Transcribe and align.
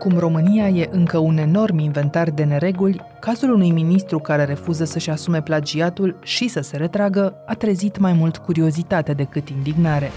Cum 0.00 0.18
România 0.18 0.68
e 0.68 0.88
încă 0.90 1.18
un 1.18 1.36
enorm 1.36 1.78
inventar 1.78 2.30
de 2.30 2.44
nereguli, 2.44 3.00
cazul 3.18 3.52
unui 3.52 3.70
ministru 3.70 4.18
care 4.18 4.44
refuză 4.44 4.84
să-și 4.84 5.10
asume 5.10 5.42
plagiatul 5.42 6.18
și 6.22 6.48
să 6.48 6.60
se 6.60 6.76
retragă 6.76 7.34
a 7.46 7.54
trezit 7.54 7.98
mai 7.98 8.12
mult 8.12 8.36
curiozitate 8.36 9.12
decât 9.12 9.48
indignare. 9.48 10.10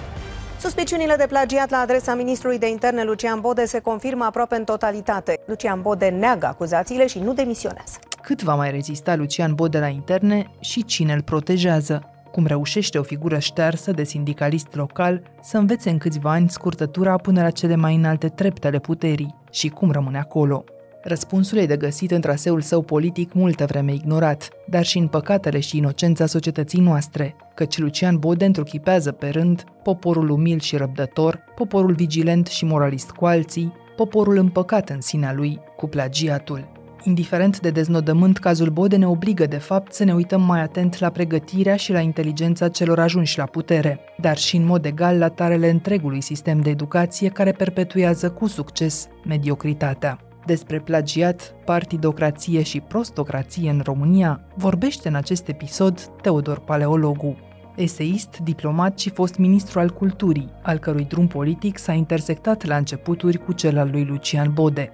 Suspiciunile 0.59 1.15
de 1.15 1.25
plagiat 1.29 1.69
la 1.69 1.77
adresa 1.77 2.15
ministrului 2.15 2.59
de 2.59 2.69
interne 2.69 3.03
Lucian 3.03 3.39
Bode 3.41 3.65
se 3.65 3.79
confirmă 3.79 4.23
aproape 4.23 4.55
în 4.55 4.63
totalitate. 4.63 5.39
Lucian 5.45 5.81
Bode 5.81 6.05
neagă 6.05 6.45
acuzațiile 6.45 7.07
și 7.07 7.19
nu 7.19 7.33
demisionează. 7.33 7.97
Cât 8.21 8.43
va 8.43 8.55
mai 8.55 8.71
rezista 8.71 9.15
Lucian 9.15 9.53
Bode 9.53 9.79
la 9.79 9.87
interne 9.87 10.45
și 10.59 10.85
cine 10.85 11.13
îl 11.13 11.21
protejează? 11.21 12.09
Cum 12.31 12.45
reușește 12.45 12.97
o 12.97 13.03
figură 13.03 13.39
ștearsă 13.39 13.91
de 13.91 14.03
sindicalist 14.03 14.75
local 14.75 15.21
să 15.41 15.57
învețe 15.57 15.89
în 15.89 15.97
câțiva 15.97 16.31
ani 16.31 16.49
scurtătura 16.49 17.17
până 17.17 17.41
la 17.41 17.49
cele 17.49 17.75
mai 17.75 17.95
înalte 17.95 18.27
trepte 18.27 18.67
ale 18.67 18.79
puterii 18.79 19.41
și 19.53 19.69
cum 19.69 19.91
rămâne 19.91 20.17
acolo? 20.17 20.63
Răspunsul 21.03 21.57
e 21.57 21.65
de 21.65 21.77
găsit 21.77 22.11
în 22.11 22.21
traseul 22.21 22.61
său 22.61 22.81
politic 22.81 23.33
multă 23.33 23.65
vreme 23.65 23.93
ignorat, 23.93 24.49
dar 24.67 24.85
și 24.85 24.97
în 24.97 25.07
păcatele 25.07 25.59
și 25.59 25.77
inocența 25.77 26.25
societății 26.25 26.79
noastre, 26.79 27.35
căci 27.55 27.77
Lucian 27.77 28.17
Bode 28.17 28.45
întruchipează 28.45 29.11
pe 29.11 29.29
rând 29.29 29.63
poporul 29.83 30.29
umil 30.29 30.59
și 30.59 30.77
răbdător, 30.77 31.43
poporul 31.55 31.93
vigilent 31.93 32.47
și 32.47 32.65
moralist 32.65 33.11
cu 33.11 33.25
alții, 33.25 33.73
poporul 33.95 34.37
împăcat 34.37 34.89
în 34.89 35.01
sinea 35.01 35.33
lui 35.33 35.59
cu 35.75 35.87
plagiatul. 35.87 36.72
Indiferent 37.05 37.59
de 37.59 37.69
deznodământ, 37.69 38.37
cazul 38.37 38.69
Bode 38.69 38.95
ne 38.95 39.07
obligă, 39.07 39.45
de 39.45 39.57
fapt, 39.57 39.93
să 39.93 40.03
ne 40.03 40.13
uităm 40.13 40.41
mai 40.41 40.61
atent 40.61 40.99
la 40.99 41.09
pregătirea 41.09 41.75
și 41.75 41.91
la 41.91 41.99
inteligența 41.99 42.67
celor 42.67 42.99
ajunși 42.99 43.37
la 43.37 43.45
putere, 43.45 43.99
dar 44.17 44.37
și 44.37 44.55
în 44.55 44.65
mod 44.65 44.85
egal 44.85 45.17
la 45.17 45.29
tarele 45.29 45.69
întregului 45.69 46.21
sistem 46.21 46.61
de 46.61 46.69
educație 46.69 47.29
care 47.29 47.51
perpetuează 47.51 48.29
cu 48.29 48.47
succes 48.47 49.07
mediocritatea. 49.25 50.19
Despre 50.45 50.79
plagiat, 50.79 51.55
partidocrație 51.65 52.63
și 52.63 52.79
prostocrație 52.79 53.69
în 53.69 53.81
România 53.83 54.41
vorbește 54.55 55.07
în 55.07 55.15
acest 55.15 55.47
episod 55.47 55.99
Teodor 56.21 56.59
Paleologu, 56.59 57.37
eseist, 57.75 58.37
diplomat 58.43 58.99
și 58.99 59.09
fost 59.09 59.37
ministru 59.37 59.79
al 59.79 59.89
culturii, 59.89 60.51
al 60.61 60.77
cărui 60.77 61.05
drum 61.05 61.27
politic 61.27 61.77
s-a 61.77 61.93
intersectat 61.93 62.65
la 62.65 62.75
începuturi 62.75 63.37
cu 63.37 63.51
cel 63.51 63.77
al 63.77 63.89
lui 63.91 64.03
Lucian 64.03 64.53
Bode. 64.53 64.91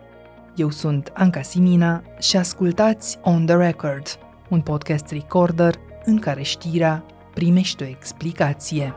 Eu 0.60 0.70
sunt 0.70 1.12
Anca 1.14 1.42
Simina 1.42 2.04
și 2.20 2.38
ascultați 2.38 3.20
On 3.22 3.46
The 3.46 3.56
Record, 3.56 4.04
un 4.50 4.62
podcast 4.62 5.12
recorder 5.12 5.76
în 6.06 6.20
care 6.20 6.42
știrea 6.42 7.06
primește 7.34 7.84
o 7.84 7.88
explicație. 7.88 8.94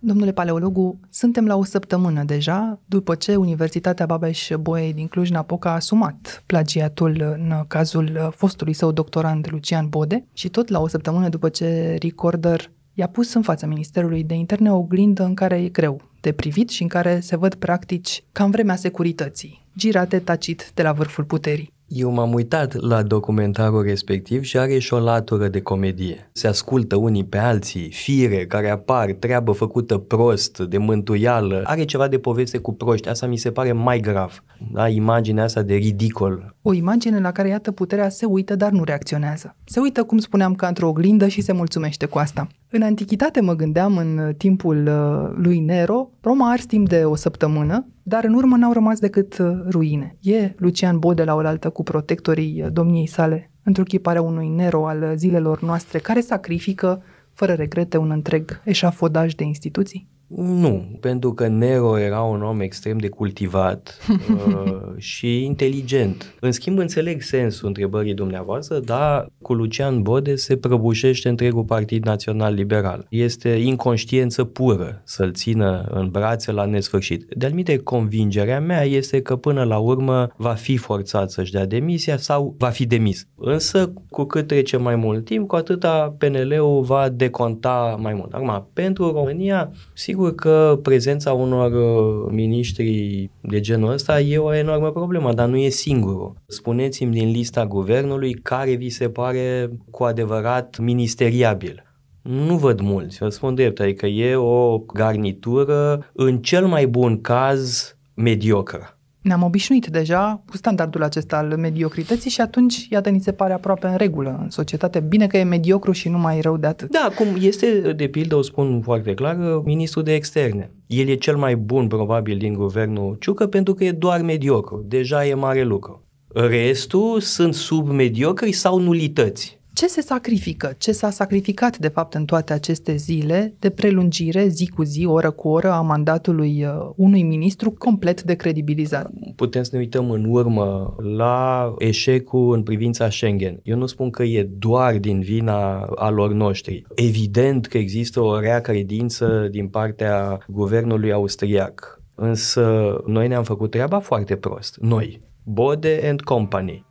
Domnule 0.00 0.32
paleologu, 0.32 1.00
suntem 1.08 1.46
la 1.46 1.56
o 1.56 1.64
săptămână 1.64 2.24
deja 2.24 2.80
după 2.86 3.14
ce 3.14 3.36
Universitatea 3.36 4.06
Babeș-Bolyai 4.06 4.92
din 4.92 5.06
Cluj-Napoca 5.06 5.70
a 5.70 5.74
asumat 5.74 6.42
plagiatul 6.46 7.36
în 7.38 7.64
cazul 7.68 8.32
fostului 8.36 8.72
său 8.72 8.92
doctorand 8.92 9.46
Lucian 9.50 9.88
Bode 9.88 10.26
și 10.32 10.48
tot 10.48 10.68
la 10.68 10.80
o 10.80 10.88
săptămână 10.88 11.28
după 11.28 11.48
ce 11.48 11.96
Recorder 12.00 12.70
i-a 12.94 13.08
pus 13.08 13.34
în 13.34 13.42
fața 13.42 13.66
Ministerului 13.66 14.24
de 14.24 14.34
Interne 14.34 14.72
o 14.72 14.76
oglindă 14.76 15.24
în 15.24 15.34
care 15.34 15.62
e 15.62 15.68
greu 15.68 16.09
de 16.20 16.32
privit 16.32 16.68
și 16.68 16.82
în 16.82 16.88
care 16.88 17.20
se 17.20 17.36
văd 17.36 17.54
practici 17.54 18.22
ca 18.32 18.44
în 18.44 18.50
vremea 18.50 18.76
securității, 18.76 19.66
girate 19.76 20.18
tacit 20.18 20.70
de 20.74 20.82
la 20.82 20.92
vârful 20.92 21.24
puterii. 21.24 21.72
Eu 21.92 22.10
m-am 22.10 22.32
uitat 22.32 22.80
la 22.80 23.02
documentarul 23.02 23.82
respectiv 23.82 24.42
și 24.42 24.58
are 24.58 24.78
și 24.78 24.94
o 24.94 24.98
latură 24.98 25.48
de 25.48 25.60
comedie. 25.60 26.30
Se 26.32 26.46
ascultă 26.46 26.96
unii 26.96 27.24
pe 27.24 27.38
alții, 27.38 27.90
fire 27.90 28.46
care 28.46 28.70
apar, 28.70 29.12
treabă 29.12 29.52
făcută 29.52 29.98
prost, 29.98 30.58
de 30.58 30.78
mântuială. 30.78 31.62
Are 31.64 31.84
ceva 31.84 32.08
de 32.08 32.18
poveste 32.18 32.58
cu 32.58 32.74
proști, 32.74 33.08
asta 33.08 33.26
mi 33.26 33.36
se 33.36 33.50
pare 33.50 33.72
mai 33.72 34.00
grav. 34.00 34.44
Da, 34.72 34.88
imaginea 34.88 35.44
asta 35.44 35.62
de 35.62 35.74
ridicol. 35.74 36.56
O 36.62 36.72
imagine 36.72 37.20
la 37.20 37.32
care, 37.32 37.48
iată, 37.48 37.72
puterea 37.72 38.08
se 38.08 38.26
uită, 38.26 38.56
dar 38.56 38.70
nu 38.70 38.84
reacționează. 38.84 39.56
Se 39.64 39.80
uită, 39.80 40.02
cum 40.02 40.18
spuneam, 40.18 40.54
ca 40.54 40.66
într-o 40.66 40.88
oglindă 40.88 41.28
și 41.28 41.40
se 41.40 41.52
mulțumește 41.52 42.06
cu 42.06 42.18
asta. 42.18 42.46
În 42.70 42.82
antichitate 42.82 43.40
mă 43.40 43.54
gândeam 43.54 43.96
în 43.96 44.34
timpul 44.36 44.86
uh, 44.86 45.36
lui 45.42 45.58
Nero, 45.58 46.10
Roma 46.20 46.48
a 46.48 46.50
ars 46.50 46.64
timp 46.64 46.88
de 46.88 47.04
o 47.04 47.14
săptămână, 47.14 47.86
dar 48.10 48.24
în 48.24 48.34
urmă 48.34 48.56
n-au 48.56 48.72
rămas 48.72 48.98
decât 48.98 49.38
uh, 49.38 49.50
ruine. 49.68 50.16
E 50.20 50.54
Lucian 50.56 50.98
Bode 50.98 51.24
la 51.24 51.34
oaltă 51.34 51.70
cu 51.70 51.82
protectorii 51.82 52.62
uh, 52.62 52.72
domniei 52.72 53.06
sale, 53.06 53.50
într-o 53.62 53.82
unui 54.22 54.48
Nero 54.48 54.88
al 54.88 55.12
zilelor 55.16 55.62
noastre, 55.62 55.98
care 55.98 56.20
sacrifică, 56.20 57.02
fără 57.32 57.52
regrete, 57.52 57.96
un 57.96 58.10
întreg 58.10 58.60
eșafodaj 58.64 59.34
de 59.34 59.44
instituții? 59.44 60.08
Nu, 60.36 60.98
pentru 61.00 61.32
că 61.32 61.46
Nero 61.46 61.98
era 61.98 62.20
un 62.20 62.42
om 62.42 62.60
extrem 62.60 62.98
de 62.98 63.08
cultivat 63.08 63.98
uh, 64.08 64.82
și 64.96 65.44
inteligent. 65.44 66.34
În 66.40 66.52
schimb, 66.52 66.78
înțeleg 66.78 67.22
sensul 67.22 67.68
întrebării 67.68 68.14
dumneavoastră, 68.14 68.78
dar 68.78 69.26
cu 69.42 69.54
Lucian 69.54 70.02
Bode 70.02 70.34
se 70.34 70.56
prăbușește 70.56 71.28
întregul 71.28 71.64
Partid 71.64 72.04
Național 72.04 72.54
Liberal. 72.54 73.06
Este 73.08 73.48
inconștiență 73.48 74.44
pură 74.44 75.02
să-l 75.04 75.32
țină 75.32 75.86
în 75.90 76.08
brațe 76.08 76.52
la 76.52 76.64
nesfârșit. 76.64 77.26
De-al 77.36 77.78
convingerea 77.84 78.60
mea 78.60 78.82
este 78.82 79.22
că 79.22 79.36
până 79.36 79.64
la 79.64 79.78
urmă 79.78 80.28
va 80.36 80.52
fi 80.52 80.76
forțat 80.76 81.30
să-și 81.30 81.52
dea 81.52 81.66
demisia 81.66 82.16
sau 82.16 82.54
va 82.58 82.68
fi 82.68 82.86
demis. 82.86 83.28
Însă, 83.36 83.92
cu 84.10 84.24
cât 84.24 84.46
trece 84.46 84.76
mai 84.76 84.96
mult 84.96 85.24
timp, 85.24 85.48
cu 85.48 85.56
atâta 85.56 86.14
PNL-ul 86.18 86.82
va 86.82 87.08
deconta 87.08 87.96
mai 88.00 88.14
mult. 88.14 88.32
Acum, 88.32 88.68
pentru 88.72 89.12
România, 89.12 89.72
sigur 89.94 90.19
sigur 90.20 90.34
că 90.34 90.78
prezența 90.82 91.32
unor 91.32 91.72
uh, 91.72 92.32
miniștri 92.32 93.30
de 93.40 93.60
genul 93.60 93.92
ăsta 93.92 94.20
e 94.20 94.38
o 94.38 94.54
enormă 94.54 94.90
problemă, 94.90 95.32
dar 95.32 95.48
nu 95.48 95.56
e 95.56 95.68
singurul. 95.68 96.34
Spuneți-mi 96.46 97.12
din 97.12 97.30
lista 97.30 97.66
guvernului 97.66 98.32
care 98.32 98.74
vi 98.74 98.88
se 98.88 99.08
pare 99.08 99.70
cu 99.90 100.04
adevărat 100.04 100.78
ministeriabil. 100.78 101.84
Nu 102.22 102.56
văd 102.56 102.80
mulți, 102.80 103.18
vă 103.18 103.28
spun 103.28 103.54
drept, 103.54 103.80
adică 103.80 104.06
e 104.06 104.34
o 104.34 104.78
garnitură, 104.78 106.10
în 106.12 106.38
cel 106.38 106.66
mai 106.66 106.86
bun 106.86 107.20
caz, 107.20 107.96
mediocră. 108.14 108.99
Ne-am 109.22 109.42
obișnuit 109.42 109.86
deja 109.86 110.42
cu 110.48 110.56
standardul 110.56 111.02
acesta 111.02 111.36
al 111.36 111.56
mediocrității 111.56 112.30
și 112.30 112.40
atunci, 112.40 112.86
iată, 112.90 113.08
ni 113.08 113.20
se 113.20 113.32
pare 113.32 113.52
aproape 113.52 113.86
în 113.86 113.96
regulă 113.96 114.38
în 114.42 114.50
societate. 114.50 115.00
Bine 115.00 115.26
că 115.26 115.36
e 115.36 115.42
mediocru 115.42 115.92
și 115.92 116.08
nu 116.08 116.18
mai 116.18 116.40
rău 116.40 116.56
de 116.56 116.66
atât. 116.66 116.90
Da, 116.90 117.10
cum 117.16 117.26
este, 117.40 117.92
de 117.96 118.06
pildă, 118.06 118.36
o 118.36 118.42
spun 118.42 118.80
foarte 118.82 119.14
clar, 119.14 119.36
ministrul 119.64 120.02
de 120.02 120.14
externe. 120.14 120.70
El 120.86 121.08
e 121.08 121.14
cel 121.14 121.36
mai 121.36 121.56
bun, 121.56 121.86
probabil, 121.86 122.38
din 122.38 122.52
guvernul 122.52 123.16
Ciucă 123.20 123.46
pentru 123.46 123.74
că 123.74 123.84
e 123.84 123.92
doar 123.92 124.20
mediocru. 124.20 124.84
Deja 124.88 125.26
e 125.26 125.34
mare 125.34 125.62
lucru. 125.62 126.04
Restul 126.34 127.20
sunt 127.20 127.54
submediocri 127.54 128.52
sau 128.52 128.78
nulități 128.78 129.59
ce 129.80 129.86
se 129.86 130.00
sacrifică, 130.00 130.74
ce 130.78 130.92
s-a 130.92 131.10
sacrificat 131.10 131.78
de 131.78 131.88
fapt 131.88 132.14
în 132.14 132.24
toate 132.24 132.52
aceste 132.52 132.96
zile 132.96 133.54
de 133.58 133.70
prelungire 133.70 134.46
zi 134.46 134.68
cu 134.68 134.82
zi, 134.82 135.06
oră 135.06 135.30
cu 135.30 135.48
oră 135.48 135.70
a 135.70 135.80
mandatului 135.80 136.64
uh, 136.64 136.90
unui 136.96 137.22
ministru 137.22 137.70
complet 137.70 138.22
decredibilizat. 138.22 139.10
Putem 139.36 139.62
să 139.62 139.70
ne 139.72 139.78
uităm 139.78 140.10
în 140.10 140.24
urmă 140.28 140.96
la 141.16 141.74
eșecul 141.78 142.54
în 142.54 142.62
privința 142.62 143.10
Schengen. 143.10 143.60
Eu 143.62 143.76
nu 143.76 143.86
spun 143.86 144.10
că 144.10 144.22
e 144.22 144.48
doar 144.58 144.98
din 144.98 145.20
vina 145.20 145.80
a 145.80 146.10
lor 146.10 146.32
noștri. 146.32 146.84
Evident 146.94 147.66
că 147.66 147.78
există 147.78 148.20
o 148.20 148.40
rea 148.40 148.60
credință 148.60 149.48
din 149.50 149.68
partea 149.68 150.38
guvernului 150.48 151.12
austriac. 151.12 152.02
Însă 152.14 152.96
noi 153.06 153.28
ne-am 153.28 153.44
făcut 153.44 153.70
treaba 153.70 153.98
foarte 153.98 154.36
prost. 154.36 154.76
Noi, 154.80 155.20
Bode 155.44 156.00
and 156.04 156.20
Company 156.20 156.88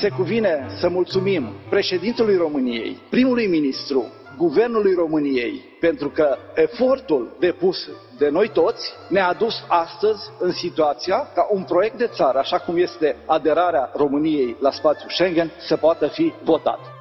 se 0.00 0.08
cuvine 0.08 0.66
să 0.78 0.88
mulțumim 0.88 1.52
președintelui 1.68 2.36
României, 2.36 2.98
primului 3.10 3.46
ministru, 3.46 4.06
guvernului 4.36 4.94
României, 4.94 5.64
pentru 5.80 6.08
că 6.08 6.36
efortul 6.54 7.36
depus 7.38 7.88
de 8.18 8.28
noi 8.28 8.48
toți 8.48 8.92
ne-a 9.08 9.28
adus 9.28 9.64
astăzi 9.68 10.30
în 10.38 10.52
situația 10.52 11.16
ca 11.34 11.48
un 11.50 11.62
proiect 11.62 11.98
de 11.98 12.06
țară, 12.06 12.38
așa 12.38 12.58
cum 12.58 12.76
este 12.76 13.16
aderarea 13.26 13.90
României 13.94 14.56
la 14.60 14.70
spațiul 14.70 15.10
Schengen, 15.10 15.50
să 15.58 15.76
poată 15.76 16.06
fi 16.06 16.32
votat. 16.44 16.99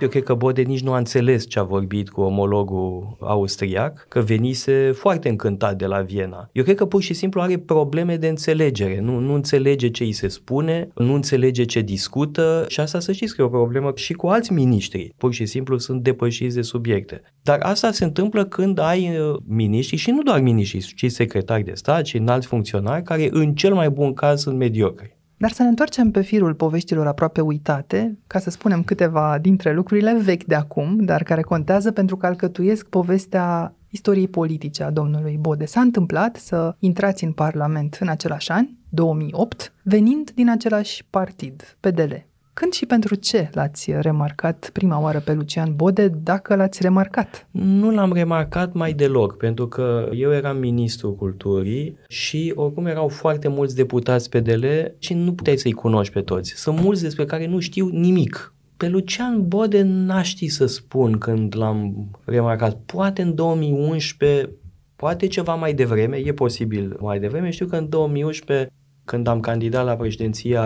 Eu 0.00 0.08
cred 0.08 0.22
că 0.22 0.34
Bode 0.34 0.62
nici 0.62 0.82
nu 0.82 0.92
a 0.92 0.98
înțeles 0.98 1.48
ce 1.48 1.58
a 1.58 1.62
vorbit 1.62 2.08
cu 2.08 2.20
omologul 2.20 3.16
austriac, 3.20 4.06
că 4.08 4.20
venise 4.20 4.92
foarte 4.94 5.28
încântat 5.28 5.76
de 5.76 5.86
la 5.86 6.00
Viena. 6.00 6.50
Eu 6.52 6.64
cred 6.64 6.76
că 6.76 6.86
pur 6.86 7.02
și 7.02 7.14
simplu 7.14 7.40
are 7.40 7.58
probleme 7.58 8.16
de 8.16 8.28
înțelegere, 8.28 9.00
nu, 9.00 9.18
nu 9.18 9.34
înțelege 9.34 9.90
ce 9.90 10.04
îi 10.04 10.12
se 10.12 10.28
spune, 10.28 10.88
nu 10.94 11.14
înțelege 11.14 11.64
ce 11.64 11.80
discută 11.80 12.64
și 12.68 12.80
asta 12.80 13.00
să 13.00 13.12
știți 13.12 13.34
că 13.34 13.42
e 13.42 13.44
o 13.44 13.48
problemă 13.48 13.92
și 13.94 14.12
cu 14.12 14.26
alți 14.26 14.52
miniștri. 14.52 15.14
Pur 15.16 15.32
și 15.32 15.46
simplu 15.46 15.78
sunt 15.78 16.02
depășiți 16.02 16.54
de 16.54 16.62
subiecte. 16.62 17.22
Dar 17.42 17.58
asta 17.62 17.92
se 17.92 18.04
întâmplă 18.04 18.44
când 18.44 18.78
ai 18.78 19.18
uh, 19.18 19.36
miniștri 19.46 19.96
și 19.96 20.10
nu 20.10 20.22
doar 20.22 20.40
miniștri, 20.40 20.94
ci 20.94 21.10
secretari 21.10 21.62
de 21.62 21.72
stat 21.74 22.06
și 22.06 22.16
înalți 22.16 22.46
funcționari 22.46 23.02
care 23.02 23.28
în 23.30 23.54
cel 23.54 23.74
mai 23.74 23.90
bun 23.90 24.14
caz 24.14 24.40
sunt 24.40 24.56
mediocri. 24.56 25.18
Dar 25.40 25.50
să 25.50 25.62
ne 25.62 25.68
întoarcem 25.68 26.10
pe 26.10 26.20
firul 26.20 26.54
poveștilor 26.54 27.06
aproape 27.06 27.40
uitate, 27.40 28.18
ca 28.26 28.38
să 28.38 28.50
spunem 28.50 28.82
câteva 28.82 29.38
dintre 29.40 29.72
lucrurile 29.72 30.18
vechi 30.22 30.44
de 30.44 30.54
acum, 30.54 30.96
dar 30.98 31.22
care 31.22 31.42
contează 31.42 31.92
pentru 31.92 32.16
că 32.16 32.26
alcătuiesc 32.26 32.86
povestea 32.86 33.74
istoriei 33.88 34.28
politice 34.28 34.82
a 34.82 34.90
domnului 34.90 35.36
Bode. 35.40 35.64
S-a 35.64 35.80
întâmplat 35.80 36.36
să 36.36 36.74
intrați 36.78 37.24
în 37.24 37.32
Parlament 37.32 37.96
în 38.00 38.08
același 38.08 38.50
an, 38.50 38.66
2008, 38.88 39.72
venind 39.82 40.30
din 40.30 40.50
același 40.50 41.04
partid, 41.10 41.76
PDL. 41.80 42.12
Când 42.60 42.72
și 42.72 42.86
pentru 42.86 43.14
ce 43.14 43.50
l-ați 43.52 43.92
remarcat 44.00 44.70
prima 44.72 45.00
oară 45.00 45.20
pe 45.20 45.32
Lucian 45.32 45.76
Bode, 45.76 46.08
dacă 46.08 46.54
l-ați 46.54 46.82
remarcat? 46.82 47.48
Nu 47.50 47.90
l-am 47.90 48.12
remarcat 48.12 48.72
mai 48.72 48.92
deloc, 48.92 49.36
pentru 49.36 49.68
că 49.68 50.08
eu 50.12 50.32
eram 50.32 50.58
ministrul 50.58 51.14
culturii 51.14 51.98
și 52.08 52.52
oricum 52.54 52.86
erau 52.86 53.08
foarte 53.08 53.48
mulți 53.48 53.76
deputați 53.76 54.28
PDL 54.28 54.64
și 54.98 55.14
nu 55.14 55.32
puteai 55.32 55.56
să-i 55.56 55.72
cunoști 55.72 56.12
pe 56.12 56.20
toți. 56.20 56.52
Sunt 56.56 56.80
mulți 56.80 57.02
despre 57.02 57.24
care 57.24 57.46
nu 57.46 57.58
știu 57.58 57.88
nimic. 57.88 58.54
Pe 58.76 58.88
Lucian 58.88 59.48
Bode 59.48 59.82
n-aș 59.82 60.28
ști 60.28 60.48
să 60.48 60.66
spun 60.66 61.18
când 61.18 61.56
l-am 61.56 62.10
remarcat. 62.24 62.76
Poate 62.86 63.22
în 63.22 63.34
2011, 63.34 64.50
poate 64.96 65.26
ceva 65.26 65.54
mai 65.54 65.74
devreme, 65.74 66.16
e 66.16 66.32
posibil 66.32 66.96
mai 67.00 67.20
devreme. 67.20 67.50
Știu 67.50 67.66
că 67.66 67.76
în 67.76 67.88
2011 67.88 68.72
când 69.10 69.26
am 69.26 69.40
candidat 69.40 69.84
la 69.84 69.96
președinția 69.96 70.62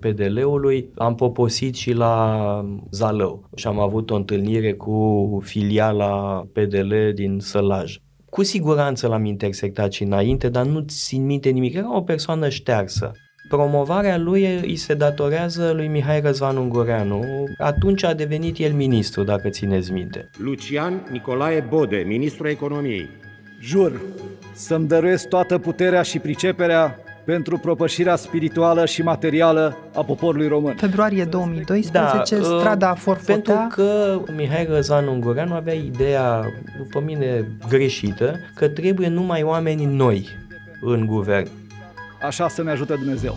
PDL-ului, 0.00 0.88
am 0.94 1.14
poposit 1.14 1.74
și 1.74 1.92
la 1.92 2.64
Zalău 2.90 3.48
și 3.56 3.66
am 3.66 3.80
avut 3.80 4.10
o 4.10 4.14
întâlnire 4.14 4.72
cu 4.72 5.40
filiala 5.44 6.44
PDL 6.52 6.94
din 7.14 7.38
Sălaj. 7.40 7.96
Cu 8.30 8.42
siguranță 8.42 9.06
l-am 9.06 9.24
intersectat 9.24 9.92
și 9.92 10.02
înainte, 10.02 10.48
dar 10.48 10.66
nu 10.66 10.80
țin 10.80 11.24
minte 11.24 11.48
nimic. 11.48 11.74
Era 11.74 11.96
o 11.96 12.00
persoană 12.00 12.48
ștearsă. 12.48 13.10
Promovarea 13.48 14.18
lui 14.18 14.60
îi 14.62 14.76
se 14.76 14.94
datorează 14.94 15.72
lui 15.74 15.88
Mihai 15.88 16.20
Răzvan 16.20 16.56
Ungureanu. 16.56 17.24
Atunci 17.58 18.04
a 18.04 18.14
devenit 18.14 18.58
el 18.58 18.72
ministru, 18.72 19.22
dacă 19.22 19.48
țineți 19.48 19.92
minte. 19.92 20.30
Lucian 20.38 21.08
Nicolae 21.10 21.66
Bode, 21.68 22.04
ministrul 22.06 22.48
economiei. 22.48 23.08
Jur 23.60 24.00
să-mi 24.54 24.86
dăruiesc 24.86 25.28
toată 25.28 25.58
puterea 25.58 26.02
și 26.02 26.18
priceperea 26.18 27.01
pentru 27.24 27.58
propășirea 27.58 28.16
spirituală 28.16 28.86
și 28.86 29.02
materială 29.02 29.76
a 29.94 30.02
poporului 30.04 30.48
român. 30.48 30.74
Februarie 30.74 31.24
2012, 31.24 32.36
da, 32.36 32.44
strada 32.58 32.94
Forfotea. 32.94 33.34
Pentru 33.34 33.82
că 33.84 34.20
Mihai 34.36 34.66
Răzvan 34.70 35.06
Ungureanu 35.06 35.54
avea 35.54 35.74
ideea, 35.74 36.44
după 36.78 37.02
mine 37.06 37.58
greșită, 37.68 38.36
că 38.54 38.68
trebuie 38.68 39.08
numai 39.08 39.42
oameni 39.42 39.84
noi 39.84 40.28
în 40.80 41.06
guvern. 41.06 41.48
Așa 42.22 42.48
să 42.48 42.62
ne 42.62 42.70
ajute 42.70 42.94
Dumnezeu. 42.94 43.36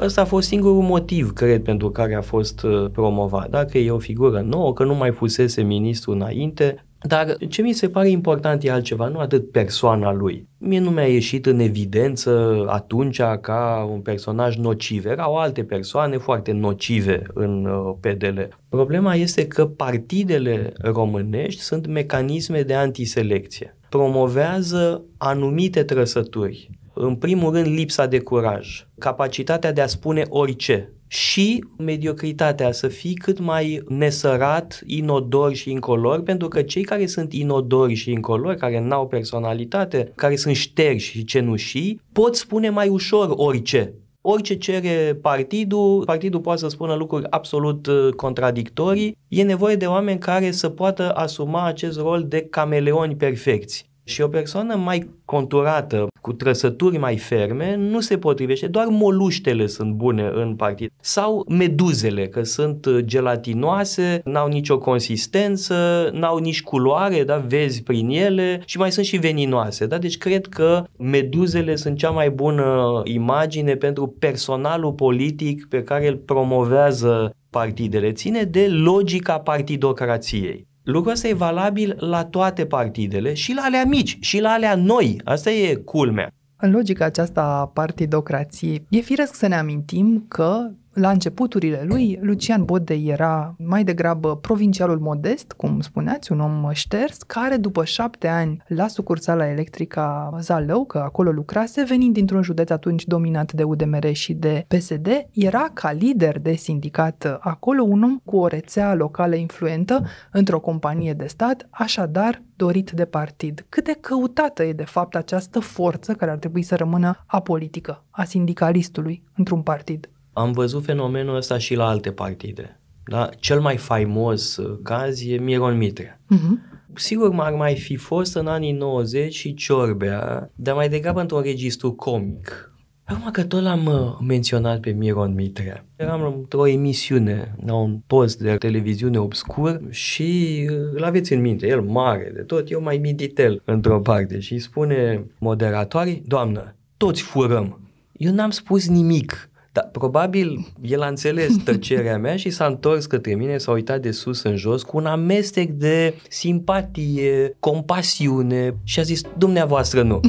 Ăsta 0.00 0.20
a 0.20 0.24
fost 0.24 0.48
singurul 0.48 0.82
motiv, 0.82 1.32
cred, 1.32 1.62
pentru 1.62 1.90
care 1.90 2.14
a 2.14 2.20
fost 2.20 2.62
uh, 2.62 2.90
promovat. 2.92 3.50
Dacă 3.50 3.78
e 3.78 3.90
o 3.90 3.98
figură 3.98 4.40
nouă, 4.40 4.72
că 4.72 4.84
nu 4.84 4.94
mai 4.94 5.10
fusese 5.10 5.62
ministru 5.62 6.10
înainte, 6.10 6.84
dar 7.00 7.36
ce 7.48 7.62
mi 7.62 7.72
se 7.72 7.88
pare 7.88 8.08
important 8.08 8.64
e 8.64 8.70
altceva, 8.70 9.08
nu 9.08 9.18
atât 9.18 9.50
persoana 9.50 10.12
lui. 10.12 10.48
Mie 10.58 10.78
nu 10.78 10.90
mi-a 10.90 11.06
ieșit 11.06 11.46
în 11.46 11.58
evidență 11.58 12.64
atunci 12.68 13.20
ca 13.40 13.88
un 13.90 14.00
personaj 14.00 14.56
nociv. 14.56 15.06
Erau 15.06 15.36
alte 15.36 15.64
persoane 15.64 16.16
foarte 16.16 16.52
nocive 16.52 17.22
în 17.34 17.64
uh, 17.64 17.94
PDL. 18.00 18.40
Problema 18.68 19.14
este 19.14 19.46
că 19.46 19.66
partidele 19.66 20.72
românești 20.78 21.60
sunt 21.60 21.86
mecanisme 21.86 22.62
de 22.62 22.74
antiselecție. 22.74 23.76
Promovează 23.88 25.02
anumite 25.16 25.82
trăsături. 25.82 26.70
În 27.00 27.14
primul 27.16 27.52
rând, 27.52 27.66
lipsa 27.66 28.06
de 28.06 28.18
curaj, 28.18 28.86
capacitatea 28.98 29.72
de 29.72 29.80
a 29.80 29.86
spune 29.86 30.24
orice, 30.28 30.92
și 31.06 31.64
mediocritatea, 31.76 32.72
să 32.72 32.88
fii 32.88 33.14
cât 33.14 33.38
mai 33.38 33.82
nesărat, 33.88 34.80
inodor 34.86 35.54
și 35.54 35.70
incolor, 35.70 36.22
pentru 36.22 36.48
că 36.48 36.62
cei 36.62 36.82
care 36.82 37.06
sunt 37.06 37.32
inodori 37.32 37.94
și 37.94 38.10
incolori, 38.10 38.56
care 38.56 38.80
n-au 38.80 39.06
personalitate, 39.06 40.12
care 40.14 40.36
sunt 40.36 40.56
șterși 40.56 41.10
și 41.10 41.24
cenușii, 41.24 42.00
pot 42.12 42.36
spune 42.36 42.70
mai 42.70 42.88
ușor 42.88 43.28
orice. 43.30 43.94
Orice 44.20 44.56
cere 44.56 45.18
partidul, 45.22 46.02
partidul 46.04 46.40
poate 46.40 46.60
să 46.60 46.68
spună 46.68 46.94
lucruri 46.94 47.30
absolut 47.30 47.86
uh, 47.86 48.12
contradictorii, 48.16 49.16
e 49.28 49.42
nevoie 49.42 49.76
de 49.76 49.86
oameni 49.86 50.18
care 50.18 50.50
să 50.50 50.68
poată 50.68 51.12
asuma 51.14 51.66
acest 51.66 51.98
rol 51.98 52.24
de 52.28 52.46
cameleoni 52.50 53.16
perfecți. 53.16 53.87
Și 54.08 54.20
o 54.20 54.28
persoană 54.28 54.74
mai 54.74 55.10
conturată, 55.24 56.06
cu 56.20 56.32
trăsături 56.32 56.98
mai 56.98 57.16
ferme, 57.16 57.76
nu 57.76 58.00
se 58.00 58.18
potrivește. 58.18 58.66
Doar 58.66 58.86
moluștele 58.86 59.66
sunt 59.66 59.92
bune 59.92 60.30
în 60.34 60.56
partid. 60.56 60.90
Sau 61.00 61.44
meduzele, 61.48 62.28
că 62.28 62.42
sunt 62.42 62.88
gelatinoase, 62.98 64.20
n-au 64.24 64.48
nicio 64.48 64.78
consistență, 64.78 66.10
n-au 66.12 66.38
nici 66.38 66.62
culoare, 66.62 67.24
da? 67.24 67.36
vezi 67.36 67.82
prin 67.82 68.08
ele 68.08 68.62
și 68.64 68.78
mai 68.78 68.92
sunt 68.92 69.06
și 69.06 69.16
veninoase. 69.16 69.86
Da? 69.86 69.98
Deci 69.98 70.18
cred 70.18 70.46
că 70.46 70.84
meduzele 70.98 71.76
sunt 71.76 71.98
cea 71.98 72.10
mai 72.10 72.30
bună 72.30 73.00
imagine 73.04 73.74
pentru 73.74 74.06
personalul 74.18 74.92
politic 74.92 75.66
pe 75.68 75.82
care 75.82 76.08
îl 76.08 76.16
promovează 76.16 77.36
partidele. 77.50 78.12
Ține 78.12 78.42
de 78.42 78.68
logica 78.68 79.38
partidocrației. 79.38 80.67
Lucrul 80.90 81.12
ăsta 81.12 81.28
e 81.28 81.32
valabil 81.32 81.96
la 81.98 82.24
toate 82.24 82.66
partidele 82.66 83.34
și 83.34 83.54
la 83.54 83.62
alea 83.62 83.84
mici 83.84 84.16
și 84.20 84.40
la 84.40 84.50
alea 84.50 84.74
noi. 84.74 85.20
Asta 85.24 85.50
e 85.50 85.74
culmea. 85.74 86.30
În 86.56 86.70
logica 86.70 87.04
aceasta 87.04 87.42
a 87.42 87.66
partidocrației, 87.66 88.86
e 88.88 89.00
firesc 89.00 89.34
să 89.34 89.46
ne 89.46 89.56
amintim 89.56 90.24
că 90.28 90.70
la 90.92 91.10
începuturile 91.10 91.84
lui, 91.86 92.18
Lucian 92.22 92.64
Bode 92.64 92.94
era 92.94 93.54
mai 93.58 93.84
degrabă 93.84 94.36
provincialul 94.36 94.98
modest, 94.98 95.52
cum 95.52 95.80
spuneați, 95.80 96.32
un 96.32 96.40
om 96.40 96.70
șters, 96.72 97.22
care 97.22 97.56
după 97.56 97.84
șapte 97.84 98.28
ani 98.28 98.62
la 98.66 98.86
sucursala 98.86 99.48
electrica 99.48 100.36
Zalău, 100.40 100.84
că 100.84 100.98
acolo 100.98 101.30
lucrase, 101.30 101.84
venind 101.88 102.14
dintr-un 102.14 102.42
județ 102.42 102.70
atunci 102.70 103.06
dominat 103.06 103.52
de 103.52 103.62
UDMR 103.62 104.12
și 104.12 104.32
de 104.32 104.64
PSD, 104.68 105.08
era 105.32 105.70
ca 105.72 105.92
lider 105.92 106.38
de 106.38 106.52
sindicat 106.52 107.38
acolo 107.40 107.82
un 107.82 108.02
om 108.02 108.20
cu 108.24 108.36
o 108.36 108.46
rețea 108.46 108.94
locală 108.94 109.34
influentă 109.34 110.06
într-o 110.32 110.60
companie 110.60 111.12
de 111.12 111.26
stat, 111.26 111.66
așadar 111.70 112.42
dorit 112.56 112.90
de 112.90 113.04
partid. 113.04 113.66
Cât 113.68 113.84
de 113.84 113.96
căutată 114.00 114.64
e 114.64 114.72
de 114.72 114.84
fapt 114.84 115.14
această 115.14 115.58
forță 115.58 116.12
care 116.12 116.30
ar 116.30 116.38
trebui 116.38 116.62
să 116.62 116.76
rămână 116.76 117.24
apolitică, 117.26 118.04
a 118.10 118.24
sindicalistului 118.24 119.22
într-un 119.34 119.62
partid? 119.62 120.08
Am 120.38 120.52
văzut 120.52 120.84
fenomenul 120.84 121.36
ăsta 121.36 121.58
și 121.58 121.74
la 121.74 121.88
alte 121.88 122.10
partide. 122.10 122.80
Da? 123.04 123.28
Cel 123.38 123.60
mai 123.60 123.76
faimos 123.76 124.56
uh, 124.56 124.78
caz 124.82 125.20
e 125.26 125.36
Miron 125.36 125.76
Mitre. 125.76 126.20
Uh-huh. 126.34 126.76
Sigur, 126.94 127.30
m-ar 127.30 127.52
mai 127.52 127.76
fi 127.76 127.96
fost 127.96 128.36
în 128.36 128.46
anii 128.46 128.72
90 128.72 129.34
și 129.34 129.54
Ciorbea, 129.54 130.50
dar 130.54 130.74
mai 130.74 130.88
degrabă 130.88 131.20
într-un 131.20 131.42
registru 131.42 131.92
comic. 131.92 132.72
Acum 133.04 133.30
că 133.30 133.44
tot 133.44 133.62
l-am 133.62 133.86
uh, 133.86 134.26
menționat 134.26 134.80
pe 134.80 134.90
Miron 134.90 135.34
Mitre, 135.34 135.86
eram 135.96 136.34
într-o 136.36 136.66
emisiune, 136.66 137.54
la 137.64 137.74
un 137.74 137.98
post 138.06 138.38
de 138.38 138.56
televiziune 138.56 139.18
obscur 139.18 139.80
și 139.90 140.60
uh, 140.70 140.76
îl 140.92 141.04
aveți 141.04 141.32
în 141.32 141.40
minte, 141.40 141.66
el 141.66 141.80
mare 141.80 142.30
de 142.34 142.40
tot, 142.40 142.70
eu 142.70 142.82
mai 142.82 142.98
miditel 142.98 143.62
într-o 143.64 144.00
parte 144.00 144.40
și 144.40 144.58
spune 144.58 145.24
moderatorii, 145.38 146.22
doamnă, 146.26 146.74
toți 146.96 147.22
furăm. 147.22 147.80
Eu 148.12 148.32
n-am 148.32 148.50
spus 148.50 148.88
nimic. 148.88 149.50
Dar 149.78 149.88
probabil 149.92 150.66
el 150.80 151.02
a 151.02 151.06
înțeles 151.06 151.56
tăcerea 151.64 152.18
mea 152.18 152.36
și 152.36 152.50
s-a 152.50 152.66
întors 152.66 153.06
către 153.06 153.34
mine, 153.34 153.58
s-a 153.58 153.72
uitat 153.72 154.00
de 154.00 154.10
sus 154.10 154.42
în 154.42 154.56
jos 154.56 154.82
cu 154.82 154.96
un 154.96 155.06
amestec 155.06 155.70
de 155.70 156.14
simpatie, 156.28 157.56
compasiune 157.60 158.74
și 158.84 159.00
a 159.00 159.02
zis, 159.02 159.20
dumneavoastră 159.36 160.02
nu. 160.02 160.20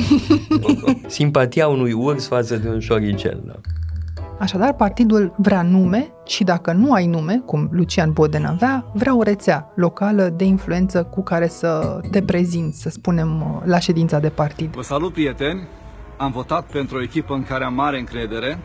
Simpatia 1.07 1.67
unui 1.67 1.91
urs 1.91 2.27
față 2.27 2.57
de 2.57 2.69
un 2.69 2.79
șoricel. 2.79 3.43
Da. 3.45 3.53
Așadar, 4.39 4.73
partidul 4.73 5.33
vrea 5.37 5.61
nume 5.61 6.07
și 6.25 6.43
dacă 6.43 6.71
nu 6.71 6.91
ai 6.91 7.05
nume, 7.05 7.41
cum 7.45 7.69
Lucian 7.71 8.11
Boden 8.11 8.45
avea, 8.45 8.85
vrea 8.93 9.17
o 9.17 9.23
rețea 9.23 9.71
locală 9.75 10.33
de 10.35 10.43
influență 10.43 11.03
cu 11.03 11.23
care 11.23 11.47
să 11.47 11.99
te 12.11 12.21
prezinți, 12.21 12.81
să 12.81 12.89
spunem, 12.89 13.61
la 13.65 13.79
ședința 13.79 14.19
de 14.19 14.29
partid. 14.29 14.73
Vă 14.73 14.81
salut, 14.81 15.13
prieteni! 15.13 15.67
Am 16.17 16.31
votat 16.31 16.65
pentru 16.71 16.97
o 16.97 17.01
echipă 17.01 17.33
în 17.33 17.43
care 17.43 17.63
am 17.63 17.73
mare 17.73 17.99
încredere 17.99 18.59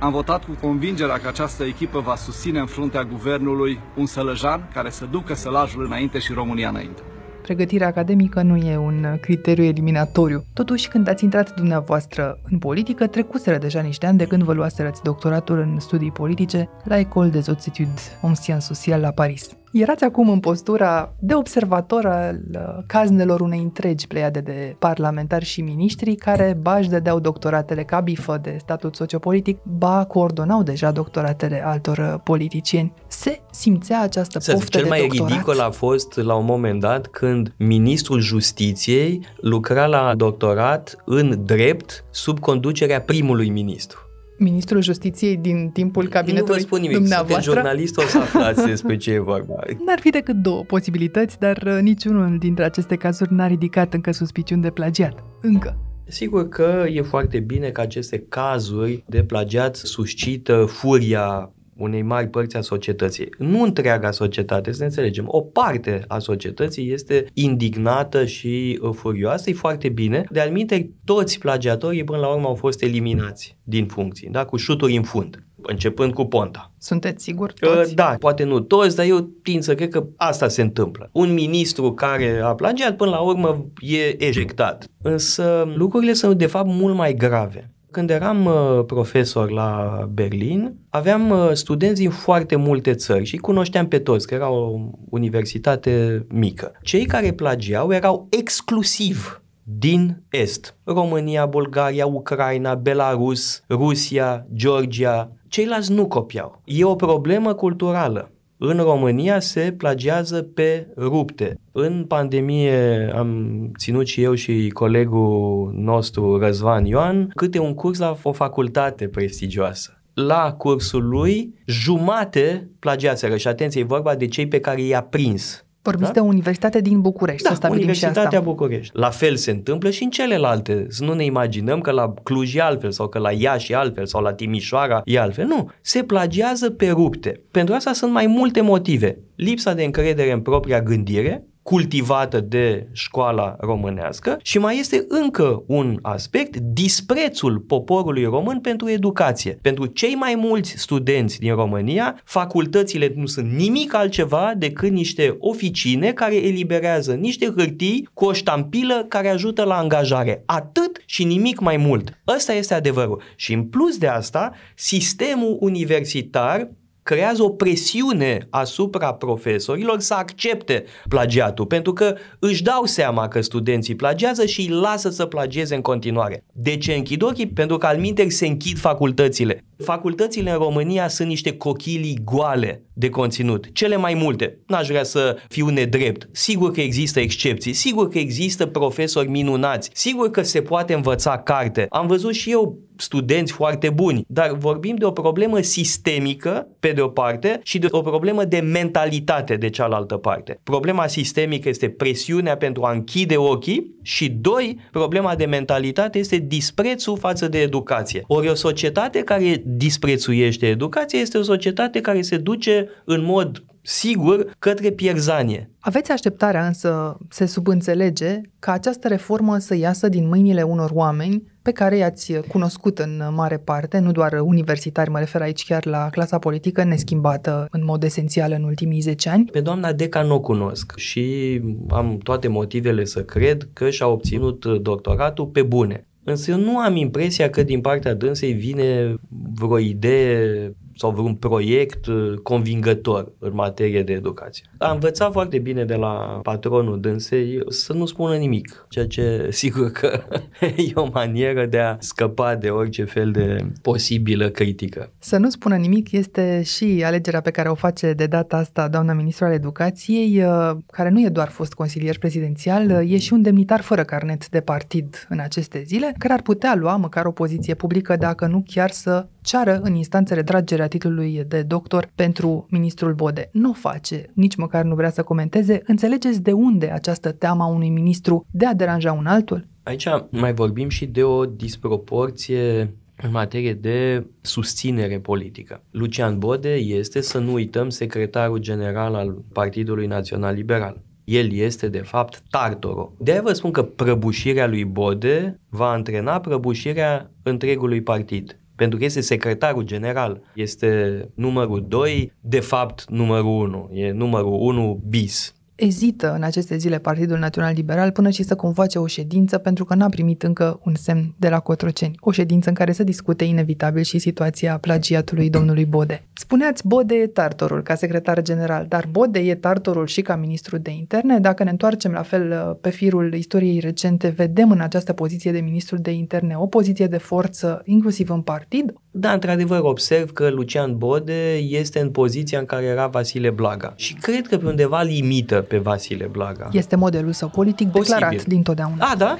am 0.00 0.12
votat 0.12 0.44
cu 0.44 0.56
convingerea 0.60 1.18
că 1.18 1.28
această 1.28 1.64
echipă 1.64 2.00
va 2.00 2.16
susține 2.16 2.58
în 2.58 2.66
fruntea 2.66 3.04
guvernului 3.04 3.80
un 3.96 4.06
sălăjan 4.06 4.68
care 4.72 4.90
să 4.90 5.04
ducă 5.04 5.34
sălajul 5.34 5.84
înainte 5.84 6.18
și 6.18 6.32
România 6.32 6.68
înainte. 6.68 7.02
Pregătirea 7.42 7.86
academică 7.86 8.42
nu 8.42 8.56
e 8.56 8.76
un 8.76 9.06
criteriu 9.20 9.64
eliminatoriu. 9.64 10.44
Totuși, 10.52 10.88
când 10.88 11.08
ați 11.08 11.24
intrat 11.24 11.54
dumneavoastră 11.54 12.38
în 12.50 12.58
politică, 12.58 13.06
trecuseră 13.06 13.58
deja 13.58 13.80
niște 13.80 14.06
ani 14.06 14.18
de 14.18 14.24
când 14.24 14.42
vă 14.42 14.52
luaserăți 14.52 15.02
doctoratul 15.02 15.58
în 15.58 15.80
studii 15.80 16.10
politice 16.12 16.68
la 16.84 16.98
École 16.98 17.28
des 17.28 17.44
Hautes 17.46 17.66
Études 17.66 18.10
en 18.22 18.34
Sciences 18.34 18.66
Sociales 18.66 19.04
la 19.04 19.10
Paris. 19.10 19.48
Erați 19.72 20.04
acum 20.04 20.28
în 20.28 20.40
postura 20.40 21.14
de 21.18 21.34
observator 21.34 22.06
al 22.06 22.40
uh, 22.54 22.60
caznelor 22.86 23.40
unei 23.40 23.58
întregi 23.58 24.06
pleiade 24.06 24.40
de 24.40 24.76
parlamentari 24.78 25.44
și 25.44 25.60
miniștri 25.60 26.14
care 26.14 26.58
ba 26.60 26.76
își 26.76 26.88
dădeau 26.88 27.20
doctoratele 27.20 27.82
ca 27.82 28.00
bifă 28.00 28.38
de 28.42 28.56
statut 28.60 28.96
sociopolitic, 28.96 29.58
ba 29.62 30.04
coordonau 30.08 30.62
deja 30.62 30.90
doctoratele 30.90 31.62
altor 31.64 31.98
uh, 31.98 32.20
politicieni. 32.24 32.92
Se 33.06 33.40
simțea 33.50 34.00
această 34.02 34.38
Să 34.38 34.52
poftă 34.52 34.68
cel 34.70 34.82
de 34.82 34.88
mai 34.88 35.00
doctorat? 35.00 35.30
ridicol 35.30 35.60
a 35.60 35.70
fost 35.70 36.16
la 36.16 36.34
un 36.34 36.44
moment 36.44 36.80
dat 36.80 37.06
când 37.06 37.29
ministrul 37.56 38.20
justiției 38.20 39.26
lucra 39.40 39.86
la 39.86 40.14
doctorat 40.14 40.96
în 41.04 41.42
drept 41.44 42.04
sub 42.10 42.38
conducerea 42.38 43.00
primului 43.00 43.48
ministru. 43.48 43.98
Ministrul 44.38 44.82
Justiției 44.82 45.36
din 45.36 45.68
timpul 45.68 46.02
nu 46.02 46.08
cabinetului 46.08 46.60
vă 46.60 46.66
spun 46.66 46.80
nimic, 46.80 46.96
sunteți 46.96 47.16
dumneavoastră? 47.16 47.52
jurnalist, 47.52 47.96
o 47.96 48.00
să 48.00 48.18
aflați 48.18 48.66
despre 48.66 48.96
ce 48.96 49.12
e 49.12 49.18
vorba. 49.18 49.54
N-ar 49.86 49.98
fi 50.00 50.10
decât 50.10 50.36
două 50.36 50.62
posibilități, 50.62 51.38
dar 51.38 51.62
uh, 51.66 51.78
niciunul 51.80 52.38
dintre 52.38 52.64
aceste 52.64 52.96
cazuri 52.96 53.32
n-a 53.32 53.46
ridicat 53.46 53.94
încă 53.94 54.12
suspiciuni 54.12 54.62
de 54.62 54.70
plagiat. 54.70 55.24
Încă. 55.40 55.78
Sigur 56.04 56.48
că 56.48 56.84
e 56.92 57.02
foarte 57.02 57.40
bine 57.40 57.68
că 57.68 57.80
aceste 57.80 58.24
cazuri 58.28 59.04
de 59.06 59.24
plagiat 59.24 59.76
suscită 59.76 60.64
furia 60.68 61.52
unei 61.80 62.02
mari 62.02 62.28
părți 62.28 62.56
a 62.56 62.60
societății. 62.60 63.28
Nu 63.38 63.62
întreaga 63.62 64.10
societate, 64.10 64.72
să 64.72 64.78
ne 64.78 64.84
înțelegem. 64.84 65.24
O 65.28 65.40
parte 65.40 66.04
a 66.08 66.18
societății 66.18 66.92
este 66.92 67.26
indignată 67.34 68.24
și 68.24 68.78
uh, 68.82 68.90
furioasă, 68.94 69.50
e 69.50 69.52
foarte 69.52 69.88
bine. 69.88 70.24
De 70.30 70.40
alminte, 70.40 70.90
toți 71.04 71.38
plagiatorii 71.38 72.04
până 72.04 72.18
la 72.18 72.28
urmă 72.28 72.46
au 72.46 72.54
fost 72.54 72.82
eliminați 72.82 73.58
din 73.64 73.86
funcții, 73.86 74.28
da? 74.28 74.44
cu 74.44 74.56
șuturi 74.56 74.96
în 74.96 75.02
fund, 75.02 75.44
începând 75.62 76.12
cu 76.12 76.24
Ponta. 76.24 76.72
Sunteți 76.78 77.24
siguri 77.24 77.54
Uh, 77.62 77.68
toți? 77.68 77.94
Da, 77.94 78.14
poate 78.18 78.44
nu 78.44 78.60
toți, 78.60 78.96
dar 78.96 79.06
eu 79.06 79.20
tind 79.42 79.62
să 79.62 79.74
cred 79.74 79.88
că 79.88 80.06
asta 80.16 80.48
se 80.48 80.62
întâmplă. 80.62 81.08
Un 81.12 81.32
ministru 81.32 81.92
care 81.92 82.40
a 82.42 82.54
plagiat, 82.54 82.96
până 82.96 83.10
la 83.10 83.18
urmă, 83.18 83.66
e 83.78 84.24
ejectat. 84.24 84.86
Însă 85.02 85.72
lucrurile 85.74 86.12
sunt, 86.12 86.38
de 86.38 86.46
fapt, 86.46 86.68
mult 86.68 86.94
mai 86.94 87.14
grave. 87.14 87.70
Când 87.90 88.10
eram 88.10 88.44
uh, 88.44 88.84
profesor 88.86 89.50
la 89.50 90.00
Berlin, 90.12 90.74
aveam 90.88 91.30
uh, 91.30 91.50
studenți 91.52 92.00
din 92.00 92.10
foarte 92.10 92.56
multe 92.56 92.94
țări 92.94 93.24
și 93.24 93.34
îi 93.34 93.40
cunoșteam 93.40 93.88
pe 93.88 93.98
toți, 93.98 94.26
că 94.26 94.34
era 94.34 94.50
o 94.50 94.78
universitate 95.10 96.26
mică. 96.28 96.72
Cei 96.82 97.06
care 97.06 97.32
plagiau 97.32 97.92
erau 97.92 98.26
exclusiv 98.30 99.42
din 99.62 100.22
Est. 100.30 100.76
România, 100.84 101.46
Bulgaria, 101.46 102.06
Ucraina, 102.06 102.74
Belarus, 102.74 103.62
Rusia, 103.68 104.46
Georgia. 104.54 105.32
Ceilalți 105.48 105.92
nu 105.92 106.06
copiau. 106.06 106.62
E 106.64 106.84
o 106.84 106.94
problemă 106.94 107.54
culturală. 107.54 108.30
În 108.62 108.76
România 108.76 109.38
se 109.38 109.74
plagiază 109.76 110.42
pe 110.42 110.86
rupte. 110.96 111.60
În 111.72 112.04
pandemie 112.08 113.10
am 113.14 113.70
ținut 113.78 114.06
și 114.06 114.22
eu 114.22 114.34
și 114.34 114.68
colegul 114.68 115.72
nostru 115.74 116.38
Răzvan 116.38 116.84
Ioan 116.84 117.30
câte 117.34 117.58
un 117.58 117.74
curs 117.74 117.98
la 117.98 118.16
o 118.22 118.32
facultate 118.32 119.08
prestigioasă. 119.08 120.02
La 120.14 120.52
cursul 120.58 121.08
lui, 121.08 121.54
jumate 121.66 122.70
plagiaseră 122.78 123.36
și 123.36 123.48
atenție, 123.48 123.80
e 123.80 123.84
vorba 123.84 124.14
de 124.14 124.26
cei 124.26 124.48
pe 124.48 124.60
care 124.60 124.82
i-a 124.82 125.02
prins. 125.02 125.64
Vorbiți 125.82 126.06
Da? 126.06 126.12
de 126.12 126.20
o 126.20 126.24
universitate 126.24 126.80
din 126.80 127.00
București, 127.00 127.42
să 127.42 127.48
Da, 127.48 127.54
stabilim 127.54 127.80
și 127.80 127.88
Universitatea 127.88 128.38
asta. 128.38 128.50
București. 128.50 128.92
La 128.96 129.10
fel 129.10 129.36
se 129.36 129.50
întâmplă 129.50 129.90
și 129.90 130.02
în 130.02 130.10
celelalte. 130.10 130.86
Să 130.88 131.04
nu 131.04 131.12
ne 131.12 131.24
imaginăm 131.24 131.80
că 131.80 131.90
la 131.90 132.14
Cluj 132.22 132.54
e 132.54 132.60
altfel 132.60 132.90
sau 132.90 133.08
că 133.08 133.18
la 133.18 133.32
Iași 133.32 133.72
e 133.72 133.76
altfel 133.76 134.06
sau 134.06 134.22
la 134.22 134.32
Timișoara 134.32 135.02
e 135.04 135.18
altfel. 135.20 135.46
Nu, 135.46 135.70
se 135.80 136.02
plagiază 136.02 136.70
pe 136.70 136.88
rupte. 136.90 137.40
Pentru 137.50 137.74
asta 137.74 137.92
sunt 137.92 138.12
mai 138.12 138.26
multe 138.26 138.60
motive. 138.60 139.18
Lipsa 139.36 139.74
de 139.74 139.84
încredere 139.84 140.32
în 140.32 140.40
propria 140.40 140.82
gândire, 140.82 141.44
cultivată 141.70 142.40
de 142.40 142.86
școala 142.92 143.56
românească 143.60 144.38
și 144.42 144.58
mai 144.58 144.78
este 144.78 145.04
încă 145.08 145.62
un 145.66 145.98
aspect, 146.02 146.56
disprețul 146.56 147.58
poporului 147.58 148.24
român 148.24 148.60
pentru 148.60 148.88
educație. 148.88 149.58
Pentru 149.62 149.86
cei 149.86 150.14
mai 150.14 150.34
mulți 150.36 150.74
studenți 150.76 151.38
din 151.38 151.54
România, 151.54 152.20
facultățile 152.24 153.12
nu 153.16 153.26
sunt 153.26 153.52
nimic 153.52 153.94
altceva 153.94 154.52
decât 154.56 154.90
niște 154.90 155.36
oficine 155.38 156.12
care 156.12 156.34
eliberează 156.34 157.12
niște 157.12 157.52
hârtii 157.56 158.08
cu 158.14 158.24
o 158.24 158.32
ștampilă 158.32 159.04
care 159.08 159.28
ajută 159.28 159.64
la 159.64 159.78
angajare. 159.78 160.42
Atât 160.46 161.02
și 161.06 161.24
nimic 161.24 161.60
mai 161.60 161.76
mult. 161.76 162.20
Ăsta 162.28 162.52
este 162.52 162.74
adevărul. 162.74 163.22
Și 163.36 163.52
în 163.52 163.64
plus 163.64 163.98
de 163.98 164.06
asta, 164.06 164.52
sistemul 164.74 165.56
universitar 165.60 166.68
creează 167.10 167.42
o 167.42 167.48
presiune 167.48 168.46
asupra 168.50 169.14
profesorilor 169.14 170.00
să 170.00 170.14
accepte 170.14 170.84
plagiatul, 171.08 171.66
pentru 171.66 171.92
că 171.92 172.14
își 172.38 172.62
dau 172.62 172.84
seama 172.84 173.28
că 173.28 173.40
studenții 173.40 173.94
plagiază 173.94 174.46
și 174.46 174.60
îi 174.60 174.68
lasă 174.68 175.10
să 175.10 175.26
plagieze 175.26 175.74
în 175.74 175.80
continuare. 175.80 176.44
De 176.52 176.76
ce 176.76 176.92
închid 176.92 177.22
ochii? 177.22 177.48
Pentru 177.48 177.76
că 177.78 177.86
al 177.86 178.00
se 178.28 178.46
închid 178.46 178.78
facultățile. 178.78 179.64
Facultățile 179.76 180.50
în 180.50 180.56
România 180.56 181.08
sunt 181.08 181.28
niște 181.28 181.56
cochilii 181.56 182.20
goale 182.24 182.84
de 183.00 183.08
conținut, 183.08 183.66
cele 183.72 183.96
mai 183.96 184.14
multe. 184.14 184.58
N-aș 184.66 184.88
vrea 184.88 185.02
să 185.02 185.36
fiu 185.48 185.68
nedrept. 185.68 186.28
Sigur 186.32 186.70
că 186.72 186.80
există 186.80 187.20
excepții, 187.20 187.72
sigur 187.72 188.08
că 188.08 188.18
există 188.18 188.66
profesori 188.66 189.28
minunați, 189.28 189.90
sigur 189.92 190.30
că 190.30 190.42
se 190.42 190.62
poate 190.62 190.94
învăța 190.94 191.38
carte. 191.38 191.86
Am 191.90 192.06
văzut 192.06 192.34
și 192.34 192.50
eu 192.50 192.78
studenți 192.96 193.52
foarte 193.52 193.90
buni, 193.90 194.24
dar 194.26 194.56
vorbim 194.58 194.96
de 194.96 195.04
o 195.04 195.10
problemă 195.10 195.60
sistemică, 195.60 196.68
pe 196.80 196.92
de 196.92 197.00
o 197.00 197.08
parte, 197.08 197.60
și 197.62 197.78
de 197.78 197.86
o 197.90 198.00
problemă 198.00 198.44
de 198.44 198.58
mentalitate, 198.58 199.56
de 199.56 199.70
cealaltă 199.70 200.16
parte. 200.16 200.60
Problema 200.62 201.06
sistemică 201.06 201.68
este 201.68 201.88
presiunea 201.88 202.56
pentru 202.56 202.82
a 202.82 202.92
închide 202.92 203.36
ochii 203.36 203.94
și, 204.02 204.28
doi, 204.28 204.78
problema 204.90 205.34
de 205.34 205.44
mentalitate 205.44 206.18
este 206.18 206.36
disprețul 206.36 207.18
față 207.18 207.48
de 207.48 207.60
educație. 207.60 208.24
Ori 208.26 208.48
o 208.48 208.54
societate 208.54 209.20
care 209.20 209.62
disprețuiește 209.64 210.66
educația 210.66 211.20
este 211.20 211.38
o 211.38 211.42
societate 211.42 212.00
care 212.00 212.22
se 212.22 212.36
duce 212.36 212.88
în 213.04 213.24
mod 213.24 213.64
sigur 213.82 214.46
către 214.58 214.90
pierzanie. 214.90 215.70
Aveți 215.78 216.12
așteptarea 216.12 216.66
însă, 216.66 217.16
se 217.28 217.46
subînțelege, 217.46 218.40
ca 218.58 218.72
această 218.72 219.08
reformă 219.08 219.58
să 219.58 219.76
iasă 219.76 220.08
din 220.08 220.28
mâinile 220.28 220.62
unor 220.62 220.90
oameni 220.92 221.42
pe 221.62 221.72
care 221.72 221.96
i-ați 221.96 222.32
cunoscut 222.48 222.98
în 222.98 223.22
mare 223.34 223.56
parte, 223.56 223.98
nu 223.98 224.12
doar 224.12 224.40
universitari, 224.40 225.10
mă 225.10 225.18
refer 225.18 225.40
aici 225.40 225.64
chiar 225.64 225.86
la 225.86 226.08
clasa 226.10 226.38
politică 226.38 226.84
neschimbată 226.84 227.66
în 227.70 227.84
mod 227.84 228.02
esențial 228.02 228.52
în 228.52 228.62
ultimii 228.62 229.00
10 229.00 229.28
ani. 229.28 229.44
Pe 229.44 229.60
doamna 229.60 229.92
Deca 229.92 230.22
nu 230.22 230.34
o 230.34 230.40
cunosc 230.40 230.92
și 230.96 231.60
am 231.88 232.18
toate 232.22 232.48
motivele 232.48 233.04
să 233.04 233.22
cred 233.22 233.68
că 233.72 233.90
și-a 233.90 234.06
obținut 234.06 234.66
doctoratul 234.66 235.46
pe 235.46 235.62
bune. 235.62 236.04
Însă 236.24 236.50
eu 236.50 236.58
nu 236.58 236.78
am 236.78 236.96
impresia 236.96 237.50
că 237.50 237.62
din 237.62 237.80
partea 237.80 238.14
dânsei 238.14 238.52
vine 238.52 239.14
vreo 239.54 239.78
idee 239.78 240.72
sau 241.00 241.10
vreun 241.10 241.34
proiect 241.34 242.06
uh, 242.06 242.34
convingător 242.42 243.32
în 243.38 243.54
materie 243.54 244.02
de 244.02 244.12
educație. 244.12 244.64
Am 244.78 244.92
învățat 244.94 245.32
foarte 245.32 245.58
bine 245.58 245.84
de 245.84 245.94
la 245.94 246.40
patronul 246.42 247.00
dânsei 247.00 247.60
să 247.68 247.92
nu 247.92 248.06
spună 248.06 248.36
nimic, 248.36 248.86
ceea 248.88 249.06
ce 249.06 249.46
sigur 249.62 249.90
că 249.90 250.22
e 250.60 250.92
o 250.94 251.08
manieră 251.12 251.66
de 251.66 251.78
a 251.78 251.96
scăpa 251.98 252.54
de 252.54 252.68
orice 252.68 253.04
fel 253.04 253.30
de 253.30 253.66
posibilă 253.82 254.48
critică. 254.48 255.10
Să 255.18 255.36
nu 255.36 255.50
spună 255.50 255.76
nimic 255.76 256.12
este 256.12 256.62
și 256.62 257.02
alegerea 257.04 257.40
pe 257.40 257.50
care 257.50 257.68
o 257.68 257.74
face 257.74 258.12
de 258.12 258.26
data 258.26 258.56
asta 258.56 258.88
doamna 258.88 259.12
ministru 259.12 259.44
al 259.44 259.52
educației, 259.52 260.42
uh, 260.44 260.76
care 260.86 261.08
nu 261.08 261.20
e 261.20 261.28
doar 261.28 261.48
fost 261.48 261.72
consilier 261.72 262.18
prezidențial, 262.18 262.90
uh, 262.90 263.12
e 263.12 263.18
și 263.18 263.32
un 263.32 263.42
demnitar 263.42 263.80
fără 263.80 264.04
carnet 264.04 264.48
de 264.48 264.60
partid 264.60 265.26
în 265.28 265.38
aceste 265.38 265.82
zile, 265.86 266.14
care 266.18 266.32
ar 266.32 266.42
putea 266.42 266.74
lua 266.74 266.96
măcar 266.96 267.24
o 267.24 267.30
poziție 267.30 267.74
publică, 267.74 268.16
dacă 268.16 268.46
nu 268.46 268.62
chiar 268.66 268.90
să 268.90 269.26
ceară 269.40 269.80
în 269.82 269.94
instanțele 269.94 270.42
tragerea 270.42 270.88
titlului 270.90 271.44
de 271.48 271.62
doctor 271.62 272.10
pentru 272.14 272.66
ministrul 272.70 273.14
Bode. 273.14 273.48
Nu 273.52 273.70
o 273.70 273.72
face, 273.72 274.24
nici 274.34 274.56
măcar 274.56 274.84
nu 274.84 274.94
vrea 274.94 275.10
să 275.10 275.22
comenteze. 275.22 275.82
Înțelegeți 275.86 276.42
de 276.42 276.52
unde 276.52 276.90
această 276.90 277.32
teamă 277.32 277.62
a 277.62 277.66
unui 277.66 277.88
ministru 277.88 278.46
de 278.50 278.66
a 278.66 278.74
deranja 278.74 279.12
un 279.12 279.26
altul? 279.26 279.66
Aici 279.82 280.06
mai 280.30 280.54
vorbim 280.54 280.88
și 280.88 281.06
de 281.06 281.22
o 281.22 281.44
disproporție 281.44 282.94
în 283.22 283.30
materie 283.30 283.74
de 283.74 284.26
susținere 284.40 285.18
politică. 285.18 285.82
Lucian 285.90 286.38
Bode 286.38 286.74
este, 286.74 287.20
să 287.20 287.38
nu 287.38 287.52
uităm, 287.52 287.88
secretarul 287.88 288.58
general 288.58 289.14
al 289.14 289.44
Partidului 289.52 290.06
Național 290.06 290.54
Liberal. 290.54 291.00
El 291.24 291.52
este, 291.52 291.88
de 291.88 291.98
fapt, 291.98 292.42
Tartoro. 292.50 293.12
De-aia 293.18 293.42
vă 293.42 293.52
spun 293.52 293.70
că 293.70 293.82
prăbușirea 293.82 294.66
lui 294.66 294.84
Bode 294.84 295.60
va 295.68 295.90
antrena 295.90 296.40
prăbușirea 296.40 297.30
întregului 297.42 298.00
partid 298.00 298.59
pentru 298.80 298.98
că 298.98 299.04
este 299.04 299.20
secretarul 299.20 299.82
general, 299.82 300.40
este 300.54 301.20
numărul 301.34 301.84
2, 301.88 302.32
de 302.40 302.60
fapt 302.60 303.04
numărul 303.08 303.50
1, 303.50 303.90
e 303.92 304.10
numărul 304.10 304.52
1 304.52 305.02
bis. 305.08 305.54
Ezită 305.84 306.34
în 306.34 306.42
aceste 306.42 306.76
zile 306.76 306.98
Partidul 306.98 307.38
Național 307.38 307.72
Liberal 307.74 308.10
până 308.10 308.30
și 308.30 308.42
să 308.42 308.56
convoace 308.56 308.98
o 308.98 309.06
ședință 309.06 309.58
pentru 309.58 309.84
că 309.84 309.94
n-a 309.94 310.08
primit 310.08 310.42
încă 310.42 310.80
un 310.84 310.94
semn 310.94 311.34
de 311.38 311.48
la 311.48 311.58
Cotroceni. 311.58 312.16
O 312.20 312.30
ședință 312.30 312.68
în 312.68 312.74
care 312.74 312.92
să 312.92 313.04
discute 313.04 313.44
inevitabil 313.44 314.02
și 314.02 314.18
situația 314.18 314.78
plagiatului 314.78 315.50
domnului 315.50 315.84
Bode. 315.84 316.24
Spuneați 316.32 316.86
Bode 316.86 317.14
e 317.14 317.26
tartorul 317.26 317.82
ca 317.82 317.94
secretar 317.94 318.42
general, 318.42 318.86
dar 318.88 319.08
Bode 319.10 319.38
e 319.38 319.54
tartorul 319.54 320.06
și 320.06 320.22
ca 320.22 320.36
ministru 320.36 320.78
de 320.78 320.90
interne. 320.90 321.38
Dacă 321.38 321.64
ne 321.64 321.70
întoarcem 321.70 322.12
la 322.12 322.22
fel 322.22 322.50
uh, 322.50 322.76
pe 322.80 322.90
firul 322.90 323.34
istoriei 323.34 323.80
recente, 323.80 324.28
vedem 324.28 324.70
în 324.70 324.80
această 324.80 325.12
poziție 325.12 325.52
de 325.52 325.60
ministru 325.60 325.96
de 325.96 326.10
interne 326.10 326.54
o 326.56 326.66
poziție 326.66 327.06
de 327.06 327.18
forță 327.18 327.82
inclusiv 327.84 328.30
în 328.30 328.42
partid? 328.42 328.92
Da, 329.10 329.32
într-adevăr, 329.32 329.80
observ 329.82 330.32
că 330.32 330.48
Lucian 330.48 330.98
Bode 330.98 331.56
este 331.56 332.00
în 332.00 332.10
poziția 332.10 332.58
în 332.58 332.64
care 332.64 332.84
era 332.84 333.06
Vasile 333.06 333.50
Blaga 333.50 333.92
și 333.96 334.14
cred 334.14 334.46
că 334.46 334.56
pe 334.56 334.66
undeva 334.66 335.02
limită 335.02 335.60
pe 335.60 335.78
Vasile 335.78 336.26
Blaga. 336.26 336.68
Este 336.72 336.96
modelul 336.96 337.32
său 337.32 337.48
politic 337.48 337.90
Posibil. 337.90 338.18
declarat 338.18 338.44
din 338.44 338.62
totdeauna. 338.62 339.04
A, 339.04 339.14
da? 339.16 339.36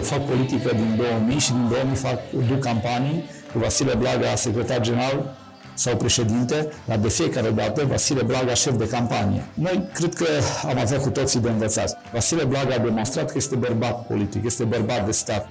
Fac 0.00 0.26
politică 0.26 0.70
din 0.74 0.94
2000 0.96 1.38
și 1.38 1.52
din 1.52 1.68
2000 1.68 1.94
fac, 1.94 2.18
duc 2.48 2.58
campanii 2.58 3.24
cu 3.52 3.58
Vasile 3.58 3.94
Blaga, 3.98 4.34
secretar 4.34 4.80
general 4.80 5.36
sau 5.74 5.96
președinte, 5.96 6.68
dar 6.84 6.98
de 6.98 7.08
fiecare 7.08 7.50
dată 7.50 7.84
Vasile 7.88 8.22
Blaga 8.22 8.54
șef 8.54 8.76
de 8.76 8.88
campanie. 8.88 9.44
Noi 9.54 9.88
cred 9.92 10.14
că 10.14 10.26
am 10.68 10.78
avea 10.78 10.98
cu 10.98 11.10
toții 11.10 11.40
de 11.40 11.48
învățat. 11.48 11.98
Vasile 12.12 12.44
Blaga 12.44 12.74
a 12.74 12.78
demonstrat 12.78 13.26
că 13.26 13.32
este 13.36 13.56
bărbat 13.56 14.06
politic, 14.06 14.44
este 14.44 14.64
bărbat 14.64 15.04
de 15.06 15.12
stat. 15.12 15.48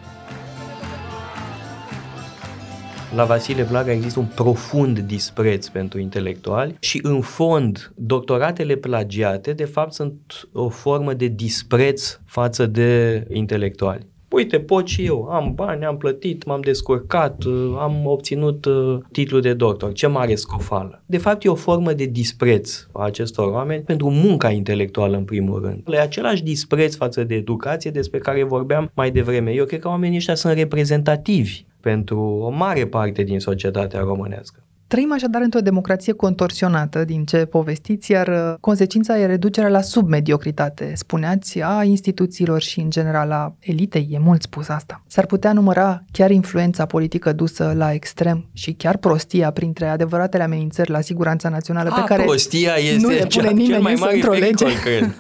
La 3.16 3.26
Vasile 3.26 3.64
Blaga 3.64 3.92
există 3.92 4.20
un 4.20 4.26
profund 4.36 5.00
dispreț 5.00 5.68
pentru 5.68 6.00
intelectuali 6.00 6.76
și 6.80 7.00
în 7.04 7.22
fond 7.22 7.94
doctoratele 7.96 8.76
plagiate 8.76 9.54
de 9.54 9.66
fapt 9.66 9.94
sunt 9.94 10.48
o 10.54 10.70
formă 10.70 11.14
de 11.14 11.28
dispreț 11.28 12.20
față 12.26 12.66
de 12.66 13.24
intelectuali. 13.34 14.06
Uite, 14.30 14.60
pot 14.60 14.88
și 14.88 15.06
eu, 15.06 15.24
am 15.24 15.52
bani, 15.56 15.86
am 15.86 15.98
plătit, 15.98 16.46
m-am 16.46 16.62
descurcat, 16.62 17.44
am 17.80 18.06
obținut 18.06 18.66
uh, 18.66 18.98
titlul 19.12 19.42
de 19.42 19.54
doctor. 19.54 19.92
Ce 19.92 20.08
mare 20.08 20.36
scofală. 20.36 21.04
De 21.06 21.18
fapt, 21.18 21.44
e 21.44 21.50
o 21.50 21.56
formă 21.56 21.94
de 21.94 22.06
dispreț 22.06 22.88
a 22.92 23.04
acestor 23.04 23.52
oameni 23.52 23.84
pentru 23.84 24.10
munca 24.10 24.50
intelectuală, 24.50 25.18
în 25.18 25.24
primul 25.24 25.62
rând. 25.62 25.84
E 25.88 26.00
același 26.00 26.44
dispreț 26.44 26.96
față 26.96 27.24
de 27.24 27.36
educație 27.36 27.92
despre 27.92 28.20
care 28.20 28.44
vorbeam 28.44 28.92
mai 28.94 29.12
devreme. 29.12 29.52
Eu 29.52 29.66
cred 29.66 29.80
că 29.80 29.88
oamenii 29.88 30.18
ăștia 30.18 30.36
sunt 30.36 30.54
reprezentativi 30.54 31.66
pentru 31.84 32.20
o 32.20 32.50
mare 32.50 32.88
parte 32.88 33.24
din 33.24 33.40
societatea 33.40 34.00
românească. 34.00 34.64
Trăim 34.94 35.14
așadar 35.14 35.42
într-o 35.42 35.60
democrație 35.60 36.14
contorsionată 36.14 37.04
din 37.04 37.26
ce 37.26 37.46
povestiți, 37.46 38.12
iar 38.12 38.28
uh, 38.28 38.54
consecința 38.60 39.20
e 39.20 39.26
reducerea 39.26 39.70
la 39.70 39.82
submediocritate, 39.82 40.92
spuneați, 40.96 41.62
a 41.62 41.84
instituțiilor 41.84 42.62
și 42.62 42.80
în 42.80 42.90
general 42.90 43.32
a 43.32 43.56
elitei, 43.60 44.08
e 44.12 44.20
mult 44.20 44.42
spus 44.42 44.68
asta. 44.68 45.04
S-ar 45.08 45.26
putea 45.26 45.54
număra 45.54 46.04
chiar 46.12 46.32
influența 46.32 46.86
politică 46.86 47.34
dusă 47.34 47.74
la 47.76 47.94
extrem 47.94 48.50
și 48.54 48.74
chiar 48.74 48.98
prostia 48.98 49.52
printre 49.52 49.88
adevăratele 49.88 50.44
amenințări 50.44 50.92
la 50.92 51.02
siguranța 51.02 51.50
națională 51.50 51.90
a, 51.92 51.94
pe 51.94 52.04
care 52.08 52.24
prostia 52.24 52.74
este 52.76 53.02
nu 53.02 53.10
le 53.10 53.16
pune 53.16 53.28
cea, 53.28 53.50
nimeni 53.50 53.68
cel 53.68 53.82
mai 53.82 53.96
mare 54.00 54.16
într-o 54.16 54.32
pericol, 54.32 54.68
lege. 54.68 54.80
cred. 54.80 55.16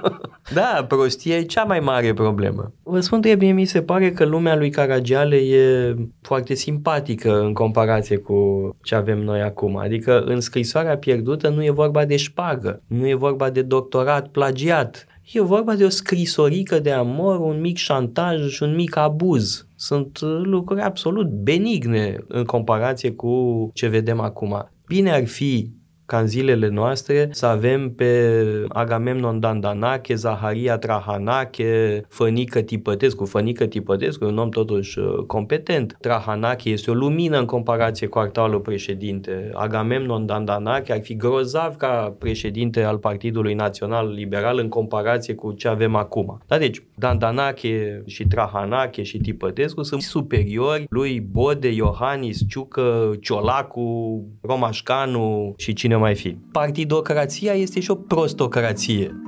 da, 0.58 0.84
prostia 0.88 1.36
e 1.36 1.42
cea 1.42 1.64
mai 1.64 1.80
mare 1.80 2.14
problemă. 2.14 2.72
Vă 2.94 3.00
spun 3.00 3.20
de 3.20 3.34
mie 3.34 3.52
mi 3.52 3.64
se 3.64 3.82
pare 3.82 4.10
că 4.10 4.24
lumea 4.24 4.56
lui 4.56 4.70
Caragiale 4.70 5.36
e 5.36 5.94
foarte 6.20 6.54
simpatică 6.54 7.40
în 7.40 7.52
comparație 7.52 8.16
cu 8.16 8.36
ce 8.82 8.94
avem 8.94 9.18
noi 9.18 9.40
acum. 9.40 9.76
Adică 9.76 10.20
în 10.20 10.40
scrisoarea 10.40 10.96
pierdută 10.96 11.48
nu 11.48 11.64
e 11.64 11.70
vorba 11.70 12.04
de 12.04 12.16
șpagă, 12.16 12.82
nu 12.86 13.08
e 13.08 13.14
vorba 13.14 13.50
de 13.50 13.62
doctorat 13.62 14.28
plagiat, 14.28 15.06
e 15.32 15.42
vorba 15.42 15.74
de 15.74 15.84
o 15.84 15.88
scrisorică 15.88 16.78
de 16.78 16.90
amor, 16.90 17.40
un 17.40 17.60
mic 17.60 17.76
șantaj 17.76 18.48
și 18.48 18.62
un 18.62 18.74
mic 18.74 18.96
abuz. 18.96 19.66
Sunt 19.74 20.20
lucruri 20.42 20.80
absolut 20.80 21.28
benigne 21.28 22.16
în 22.28 22.44
comparație 22.44 23.10
cu 23.12 23.70
ce 23.72 23.86
vedem 23.86 24.20
acum. 24.20 24.68
Bine 24.86 25.10
ar 25.10 25.26
fi 25.26 25.70
ca 26.06 26.18
în 26.18 26.26
zilele 26.26 26.68
noastre 26.68 27.28
să 27.30 27.46
avem 27.46 27.90
pe 27.90 28.34
Agamemnon 28.68 29.40
Dandanache, 29.40 30.14
Zaharia 30.14 30.78
Trahanache, 30.78 32.04
Fănică 32.08 32.60
Tipătescu. 32.60 33.24
Fănică 33.24 33.66
Tipătescu 33.66 34.24
e 34.24 34.28
un 34.28 34.38
om 34.38 34.48
totuși 34.48 34.98
uh, 34.98 35.24
competent. 35.26 35.96
Trahanache 36.00 36.70
este 36.70 36.90
o 36.90 36.94
lumină 36.94 37.38
în 37.38 37.44
comparație 37.44 38.06
cu 38.06 38.18
actualul 38.18 38.60
președinte. 38.60 39.50
Agamemnon 39.52 40.26
Dandanache 40.26 40.92
ar 40.92 41.00
fi 41.02 41.16
grozav 41.16 41.76
ca 41.76 42.14
președinte 42.18 42.82
al 42.82 42.98
Partidului 42.98 43.54
Național 43.54 44.12
Liberal 44.12 44.58
în 44.58 44.68
comparație 44.68 45.34
cu 45.34 45.52
ce 45.52 45.68
avem 45.68 45.94
acum. 45.94 46.42
Dar 46.46 46.58
deci, 46.58 46.82
Dandanache 46.94 48.02
și 48.06 48.26
Trahanache 48.26 49.02
și 49.02 49.18
Tipătescu 49.18 49.82
sunt 49.82 50.02
superiori 50.02 50.86
lui 50.88 51.20
Bode, 51.20 51.68
Iohannis, 51.68 52.40
Ciucă, 52.48 53.10
Ciolacu, 53.20 54.22
Romașcanu 54.42 55.54
și 55.56 55.72
cine 55.72 55.96
mai 56.04 56.14
fi. 56.14 56.36
Partidocrația 56.52 57.52
este 57.52 57.80
și 57.80 57.90
o 57.90 57.94
prostocrație. 57.94 59.20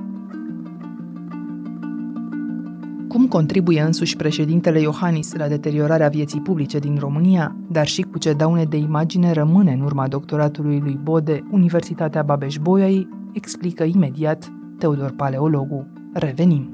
Cum 3.07 3.27
contribuie 3.27 3.81
însuși 3.81 4.15
președintele 4.15 4.79
Iohannis 4.79 5.33
la 5.33 5.47
deteriorarea 5.47 6.09
vieții 6.09 6.41
publice 6.41 6.79
din 6.79 6.97
România, 6.99 7.55
dar 7.71 7.87
și 7.87 8.01
cu 8.01 8.17
ce 8.17 8.33
daune 8.33 8.63
de 8.63 8.77
imagine 8.77 9.31
rămâne 9.31 9.71
în 9.71 9.81
urma 9.81 10.07
doctoratului 10.07 10.79
lui 10.79 10.99
Bode, 11.03 11.43
Universitatea 11.51 12.23
Babeș-Bolyai, 12.23 13.07
explică 13.33 13.83
imediat 13.83 14.51
Teodor 14.79 15.11
Paleologu. 15.11 15.87
Revenim! 16.13 16.69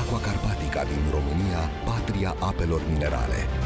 Aqua 0.00 0.18
Carpatica 0.26 0.82
din 0.92 1.02
România, 1.16 1.60
patria 1.84 2.34
apelor 2.50 2.80
minerale. 2.92 3.57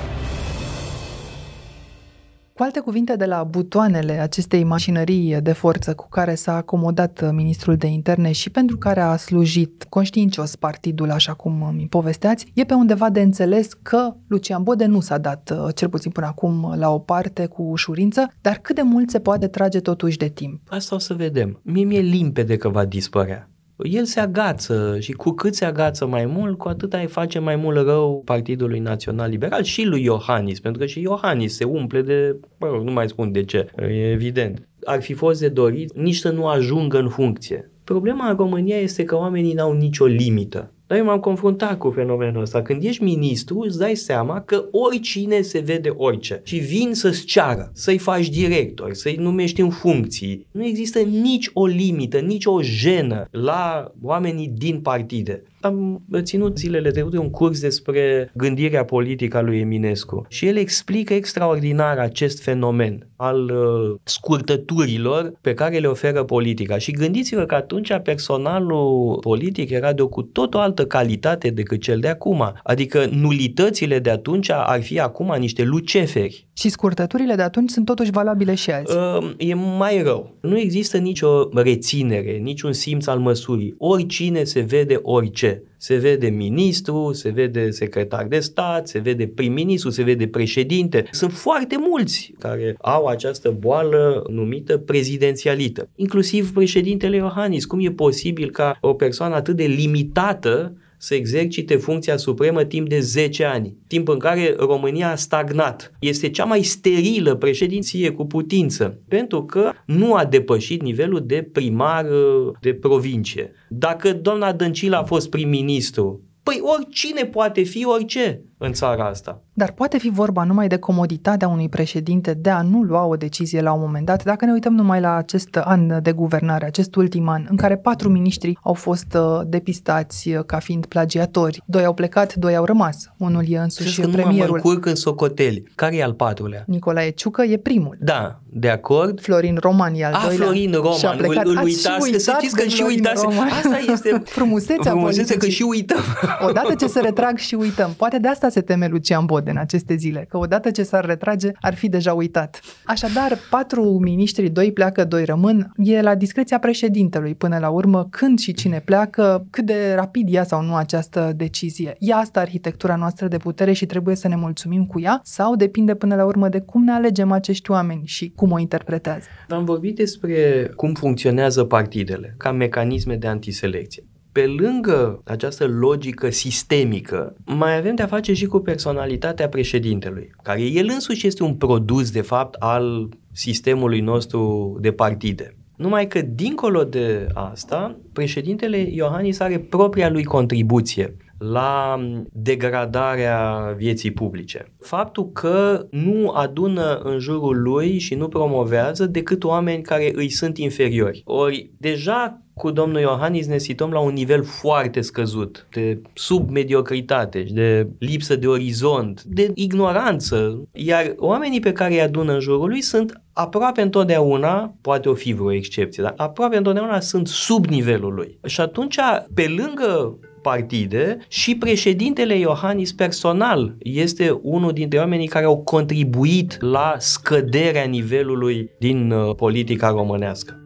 Cu 2.55 2.63
alte 2.63 2.81
cuvinte, 2.81 3.17
de 3.17 3.25
la 3.25 3.45
butoanele 3.45 4.13
acestei 4.13 4.65
mașinării 4.65 5.41
de 5.41 5.53
forță 5.53 5.95
cu 5.95 6.09
care 6.09 6.35
s-a 6.35 6.57
acomodat 6.57 7.33
ministrul 7.33 7.77
de 7.77 7.87
interne 7.87 8.33
și 8.33 8.51
pentru 8.51 8.77
care 8.77 9.01
a 9.01 9.17
slujit 9.17 9.85
conștiincios 9.89 10.57
partidul, 10.57 11.11
așa 11.11 11.35
cum 11.35 11.73
mi 11.75 11.87
povesteați, 11.89 12.47
e 12.55 12.65
pe 12.65 12.75
undeva 12.75 13.11
de 13.11 13.21
înțeles 13.21 13.73
că 13.83 14.15
Lucian 14.27 14.63
Bode 14.63 14.85
nu 14.85 15.01
s-a 15.01 15.19
dat, 15.19 15.53
cel 15.75 15.89
puțin 15.89 16.11
până 16.11 16.27
acum, 16.27 16.75
la 16.77 16.91
o 16.91 16.99
parte 16.99 17.47
cu 17.47 17.63
ușurință, 17.63 18.33
dar 18.41 18.59
cât 18.63 18.75
de 18.75 18.83
mult 18.83 19.11
se 19.11 19.21
poate 19.21 19.47
trage 19.49 19.81
totuși 19.81 20.17
de 20.17 20.29
timp? 20.29 20.61
Asta 20.69 20.95
o 20.95 20.99
să 20.99 21.15
vedem. 21.15 21.61
Mie 21.63 21.85
mi-e 21.85 22.01
limpede 22.01 22.57
că 22.57 22.69
va 22.69 22.85
dispărea 22.85 23.52
el 23.83 24.05
se 24.05 24.21
agață 24.21 24.97
și 25.01 25.13
cu 25.13 25.31
cât 25.31 25.55
se 25.55 25.65
agață 25.65 26.07
mai 26.07 26.27
mult, 26.27 26.59
cu 26.59 26.69
atât 26.69 26.95
ai 26.95 27.07
face 27.07 27.39
mai 27.39 27.57
mult 27.57 27.87
rău 27.87 28.23
Partidului 28.25 28.79
Național 28.79 29.31
Liberal 29.31 29.63
și 29.63 29.85
lui 29.85 30.03
Iohannis, 30.03 30.61
pentru 30.61 30.81
că 30.81 30.87
și 30.87 31.01
Iohannis 31.01 31.57
se 31.57 31.65
umple 31.65 32.03
de, 32.03 32.37
mă 32.59 32.67
rog, 32.67 32.83
nu 32.85 32.93
mai 32.93 33.09
spun 33.09 33.33
de 33.33 33.45
ce, 33.45 33.67
e 33.77 34.11
evident. 34.11 34.69
Ar 34.85 35.03
fi 35.03 35.13
fost 35.13 35.41
de 35.41 35.49
dorit 35.49 35.93
nici 35.97 36.17
să 36.17 36.31
nu 36.31 36.47
ajungă 36.47 36.99
în 36.99 37.09
funcție. 37.09 37.71
Problema 37.85 38.29
în 38.29 38.37
România 38.37 38.77
este 38.77 39.05
că 39.05 39.17
oamenii 39.17 39.53
n-au 39.53 39.73
nicio 39.73 40.05
limită. 40.05 40.72
Dar 40.87 40.99
eu 40.99 41.05
m-am 41.05 41.21
confruntat 41.21 41.79
cu 41.79 41.91
fenomenul 41.91 42.43
ăsta. 42.43 42.63
Când 42.63 42.85
ești 42.85 43.03
ministru, 43.03 43.59
îți 43.59 43.79
dai 43.79 43.95
seama 43.95 44.41
că 44.41 44.65
oricine 44.71 45.41
se 45.41 45.59
vede 45.59 45.89
orice 45.89 46.41
și 46.45 46.57
vin 46.57 46.95
să-ți 46.95 47.25
ceară, 47.25 47.71
să-i 47.75 47.99
faci 47.99 48.29
director, 48.29 48.93
să-i 48.93 49.17
numești 49.17 49.61
în 49.61 49.71
funcții. 49.71 50.47
Nu 50.51 50.65
există 50.65 50.99
nici 50.99 51.51
o 51.53 51.67
limită, 51.67 52.19
nici 52.19 52.45
o 52.45 52.63
jenă 52.63 53.29
la 53.31 53.93
oamenii 54.03 54.53
din 54.59 54.81
partide. 54.81 55.43
Am 55.63 56.03
ținut 56.23 56.59
zilele 56.59 56.91
trecute 56.91 57.19
un 57.19 57.31
curs 57.31 57.61
despre 57.61 58.31
gândirea 58.35 58.85
politică 58.85 59.37
a 59.37 59.41
lui 59.41 59.59
Eminescu 59.59 60.27
și 60.29 60.47
el 60.47 60.57
explică 60.57 61.15
extraordinar 61.15 61.99
acest 61.99 62.43
fenomen 62.43 63.07
al 63.17 63.45
uh, 63.45 63.99
scurtăturilor 64.03 65.33
pe 65.41 65.55
care 65.55 65.79
le 65.79 65.87
oferă 65.87 66.25
politica. 66.25 66.79
Și 66.79 66.91
gândiți-vă 66.91 67.45
că 67.45 67.55
atunci 67.55 67.93
personalul 68.03 69.19
politic 69.21 69.71
era 69.71 69.93
de 69.93 70.03
o 70.03 70.09
cu 70.09 70.23
tot 70.23 70.55
o 70.55 70.59
altă 70.59 70.87
calitate 70.87 71.51
decât 71.51 71.81
cel 71.81 72.01
de 72.01 72.09
acum. 72.09 72.53
Adică 72.63 73.09
nulitățile 73.11 73.99
de 73.99 74.11
atunci 74.11 74.51
ar 74.51 74.83
fi 74.83 75.01
acum 75.01 75.35
niște 75.39 75.63
luceferi. 75.63 76.47
Și 76.53 76.69
scurtăturile 76.69 77.35
de 77.35 77.43
atunci 77.43 77.71
sunt 77.71 77.85
totuși 77.85 78.11
valabile 78.11 78.55
și 78.55 78.71
azi. 78.71 78.97
Uh, 78.97 79.31
e 79.37 79.55
mai 79.55 80.03
rău. 80.03 80.35
Nu 80.41 80.59
există 80.59 80.99
nicio 80.99 81.49
reținere, 81.55 82.33
niciun 82.43 82.73
simț 82.73 83.07
al 83.07 83.19
măsurii. 83.19 83.75
Oricine 83.79 84.45
se 84.45 84.61
vede 84.61 84.99
orice. 85.03 85.52
Se 85.77 85.97
vede 85.97 86.29
ministru, 86.29 87.13
se 87.13 87.31
vede 87.31 87.71
secretar 87.71 88.27
de 88.27 88.39
stat, 88.39 88.89
se 88.89 88.99
vede 88.99 89.27
prim-ministru, 89.27 89.91
se 89.91 90.03
vede 90.03 90.27
președinte. 90.27 91.05
Sunt 91.11 91.33
foarte 91.33 91.77
mulți 91.79 92.35
care 92.39 92.77
au 92.81 93.07
această 93.07 93.51
boală 93.59 94.25
numită 94.29 94.79
prezidențialită. 94.79 95.89
Inclusiv 95.97 96.53
președintele 96.53 97.17
Iohannis. 97.17 97.65
Cum 97.65 97.81
e 97.81 97.91
posibil 97.91 98.51
ca 98.51 98.79
o 98.81 98.95
persoană 98.95 99.35
atât 99.35 99.57
de 99.57 99.65
limitată 99.65 100.77
să 101.03 101.15
exercite 101.15 101.77
funcția 101.77 102.17
supremă 102.17 102.65
timp 102.65 102.89
de 102.89 103.01
10 103.01 103.45
ani, 103.45 103.77
timp 103.87 104.09
în 104.09 104.19
care 104.19 104.55
România 104.59 105.11
a 105.11 105.17
stagnat. 105.17 105.93
Este 106.01 106.31
cea 106.31 106.45
mai 106.45 106.63
sterilă 106.63 107.35
președinție 107.35 108.11
cu 108.11 108.27
putință, 108.27 109.01
pentru 109.09 109.45
că 109.45 109.73
nu 109.87 110.15
a 110.15 110.25
depășit 110.25 110.83
nivelul 110.83 111.23
de 111.27 111.49
primar 111.53 112.05
uh, 112.05 112.53
de 112.61 112.75
provincie. 112.75 113.53
Dacă 113.69 114.13
doamna 114.13 114.53
Dăncilă 114.53 114.97
a 114.97 115.05
fost 115.05 115.31
prim-ministru, 115.31 116.21
păi 116.43 116.61
oricine 116.77 117.27
poate 117.27 117.63
fi 117.63 117.87
orice 117.87 118.45
în 118.65 118.73
țara 118.73 119.05
asta. 119.05 119.41
Dar 119.53 119.71
poate 119.71 119.99
fi 119.99 120.11
vorba 120.11 120.45
numai 120.45 120.69
de 120.69 120.77
comoditatea 120.77 121.49
unui 121.49 121.69
președinte 121.69 122.35
de 122.35 122.51
a 122.51 122.63
nu 122.63 122.83
lua 122.83 123.05
o 123.05 123.17
decizie 123.17 123.61
la 123.61 123.73
un 123.73 123.81
moment 123.81 124.07
dat. 124.07 124.25
Dacă 124.25 124.45
ne 124.45 124.53
uităm 124.53 124.75
numai 124.75 125.01
la 125.01 125.15
acest 125.15 125.57
an 125.57 126.03
de 126.03 126.13
guvernare, 126.13 126.67
acest 126.67 126.95
ultim 126.95 127.29
an, 127.29 127.47
în 127.51 127.57
care 127.57 127.77
patru 127.77 128.09
miniștri 128.09 128.59
au 128.63 128.73
fost 128.75 129.17
uh, 129.17 129.41
depistați 129.47 130.29
uh, 130.29 130.45
ca 130.47 130.59
fiind 130.59 130.87
plagiatori, 130.87 131.63
doi 131.67 131.85
au 131.85 131.95
plecat, 131.95 132.35
doi 132.35 132.57
au 132.57 132.65
rămas. 132.65 133.11
Unul 133.17 133.45
e 133.49 133.59
însuși 133.59 133.95
Crezi 133.95 134.11
că 134.11 134.17
premierul. 134.17 134.47
Nu 134.47 134.51
mă 134.51 134.69
încurc 134.69 134.87
în 134.87 134.95
socoteli. 134.95 135.63
Care 135.75 135.97
e 135.97 136.03
al 136.03 136.13
patrulea? 136.13 136.65
Nicolae 136.67 137.11
Ciucă 137.11 137.43
e 137.43 137.57
primul. 137.57 137.97
Da, 138.01 138.41
de 138.49 138.69
acord. 138.69 139.21
Florin 139.21 139.57
Roman 139.61 139.95
e 139.97 140.05
al 140.05 140.13
A, 140.15 140.21
doilea. 140.27 140.47
Florin 140.47 140.71
Și 140.71 140.77
a 140.77 140.81
Roman, 140.81 141.17
plecat. 141.17 141.45
îl, 141.45 141.51
îl 141.51 141.57
Ați 141.59 141.69
și 141.69 141.77
uitați, 141.77 142.03
uitat 142.05 142.21
să 142.21 142.35
știți 142.39 142.55
de 142.55 142.63
că 142.63 142.69
și 142.69 142.77
Florin 142.77 142.97
uitați. 142.97 143.23
Roman. 143.23 143.49
Asta 143.49 143.79
este 143.93 144.23
Frumusețea 144.25 144.91
frumusețea 144.91 145.37
că 145.37 145.39
politicii. 145.39 145.53
și 145.53 145.63
uităm. 145.63 146.03
Odată 146.49 146.75
ce 146.75 146.87
se 146.87 147.01
retrag 147.01 147.37
și 147.39 147.55
uităm. 147.55 147.95
Poate 147.97 148.19
de 148.19 148.29
asta 148.29 148.49
se 148.53 148.61
teme 148.61 148.87
Lucian 148.87 149.25
Bode 149.25 149.51
în 149.51 149.57
aceste 149.57 149.95
zile, 149.95 150.27
că 150.29 150.37
odată 150.37 150.71
ce 150.71 150.83
s-ar 150.83 151.05
retrage, 151.05 151.51
ar 151.61 151.75
fi 151.75 151.89
deja 151.89 152.13
uitat. 152.13 152.61
Așadar, 152.85 153.39
patru 153.51 153.99
miniștri, 154.03 154.49
doi 154.49 154.73
pleacă, 154.73 155.05
doi 155.05 155.25
rămân, 155.25 155.73
e 155.77 156.01
la 156.03 156.15
discreția 156.15 156.59
președintelui 156.59 157.35
până 157.35 157.59
la 157.59 157.69
urmă 157.69 158.07
când 158.11 158.39
și 158.39 158.53
cine 158.53 158.83
pleacă, 158.85 159.47
cât 159.51 159.65
de 159.65 159.93
rapid 159.95 160.29
ia 160.29 160.45
sau 160.45 160.63
nu 160.63 160.75
această 160.75 161.33
decizie. 161.37 161.95
E 161.99 162.15
asta 162.15 162.41
arhitectura 162.41 162.97
noastră 162.97 163.29
de 163.29 163.37
putere 163.37 163.73
și 163.73 163.87
trebuie 163.87 164.17
să 164.17 164.29
ne 164.29 164.37
mulțumim 164.37 164.87
cu 164.87 165.01
ea 165.01 165.21
sau 165.25 165.57
depinde 165.57 165.95
până 165.95 166.15
la 166.15 166.25
urmă 166.25 166.49
de 166.49 166.61
cum 166.61 166.85
ne 166.85 166.93
alegem 166.93 167.33
acești 167.33 167.71
oameni 167.71 168.03
și 168.05 168.33
cum 168.37 168.51
o 168.51 168.59
interpretează. 168.59 169.27
Am 169.49 169.65
vorbit 169.65 169.97
despre 169.97 170.71
cum 170.77 170.95
funcționează 170.95 171.65
partidele 171.65 172.35
ca 172.39 172.53
mecanisme 172.53 173.17
de 173.17 173.27
antiselecție. 173.27 174.05
Pe 174.33 174.47
lângă 174.47 175.23
această 175.25 175.67
logică 175.67 176.31
sistemică, 176.31 177.37
mai 177.45 177.77
avem 177.77 177.95
de-a 177.95 178.07
face 178.07 178.33
și 178.33 178.47
cu 178.47 178.59
personalitatea 178.59 179.49
președintelui, 179.49 180.31
care 180.43 180.63
el 180.63 180.89
însuși 180.93 181.27
este 181.27 181.43
un 181.43 181.55
produs, 181.55 182.11
de 182.11 182.21
fapt, 182.21 182.55
al 182.55 183.09
sistemului 183.33 184.01
nostru 184.01 184.77
de 184.81 184.93
partide. 184.93 185.57
Numai 185.77 186.07
că, 186.07 186.21
dincolo 186.21 186.85
de 186.85 187.27
asta, 187.35 187.99
președintele 188.13 188.77
Iohannis 188.77 189.41
are 189.41 189.59
propria 189.59 190.11
lui 190.11 190.25
contribuție 190.25 191.17
la 191.39 192.01
degradarea 192.33 193.75
vieții 193.77 194.11
publice. 194.11 194.73
Faptul 194.81 195.31
că 195.33 195.87
nu 195.91 196.29
adună 196.29 197.01
în 197.03 197.19
jurul 197.19 197.63
lui 197.63 197.99
și 197.99 198.15
nu 198.15 198.29
promovează 198.29 199.07
decât 199.07 199.45
oameni 199.45 199.83
care 199.83 200.11
îi 200.15 200.29
sunt 200.29 200.59
inferiori. 200.59 201.23
Ori 201.25 201.71
deja 201.79 202.42
cu 202.55 202.71
domnul 202.71 203.01
Iohannis 203.01 203.47
ne 203.47 203.59
situăm 203.59 203.91
la 203.91 203.99
un 203.99 204.13
nivel 204.13 204.45
foarte 204.45 205.01
scăzut, 205.01 205.67
de 205.71 206.01
submediocritate, 206.13 207.47
de 207.51 207.89
lipsă 207.99 208.37
de 208.37 208.47
orizont, 208.47 209.23
de 209.23 209.51
ignoranță. 209.55 210.69
Iar 210.73 211.15
oamenii 211.17 211.61
pe 211.61 211.73
care 211.73 211.93
îi 211.93 212.01
adună 212.01 212.33
în 212.33 212.41
jurul 212.41 212.69
lui 212.69 212.81
sunt 212.81 213.21
aproape 213.33 213.81
întotdeauna, 213.81 214.75
poate 214.81 215.09
o 215.09 215.15
fi 215.15 215.33
vreo 215.33 215.53
excepție, 215.53 216.03
dar 216.03 216.15
aproape 216.17 216.57
întotdeauna 216.57 217.01
sunt 217.01 217.29
sub 217.29 217.67
nivelul 217.67 218.15
lui. 218.15 218.39
Și 218.47 218.61
atunci, 218.61 218.97
pe 219.35 219.55
lângă 219.57 220.19
partide 220.43 221.19
și 221.29 221.57
președintele 221.57 222.39
Iohannis 222.39 222.93
personal 222.93 223.75
este 223.79 224.41
unul 224.43 224.73
dintre 224.73 224.99
oamenii 224.99 225.29
care 225.29 225.45
au 225.45 225.59
contribuit 225.59 226.61
la 226.61 226.95
scăderea 226.99 227.85
nivelului 227.85 228.71
din 228.79 229.11
uh, 229.11 229.35
politica 229.35 229.91
românească. 229.91 230.61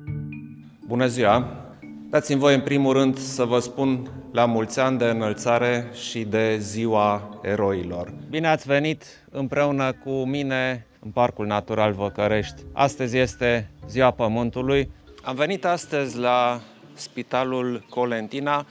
Bună 0.86 1.06
ziua! 1.06 1.65
Dați-mi 2.10 2.40
voi 2.40 2.54
în 2.54 2.60
primul 2.60 2.92
rând 2.92 3.18
să 3.18 3.44
vă 3.44 3.58
spun 3.58 4.10
la 4.32 4.44
mulți 4.44 4.80
ani 4.80 4.98
de 4.98 5.04
înălțare 5.04 5.90
și 6.08 6.24
de 6.24 6.56
ziua 6.58 7.38
eroilor. 7.42 8.12
Bine 8.30 8.48
ați 8.48 8.66
venit 8.66 9.04
împreună 9.30 9.92
cu 9.92 10.10
mine 10.10 10.86
în 11.00 11.10
Parcul 11.10 11.46
Natural 11.46 11.92
Văcărești. 11.92 12.62
Astăzi 12.72 13.16
este 13.18 13.70
ziua 13.88 14.10
Pământului. 14.10 14.90
Am 15.22 15.34
venit 15.34 15.64
astăzi 15.64 16.18
la 16.18 16.60
Spitalul 16.94 17.86
Colentina 17.88 18.66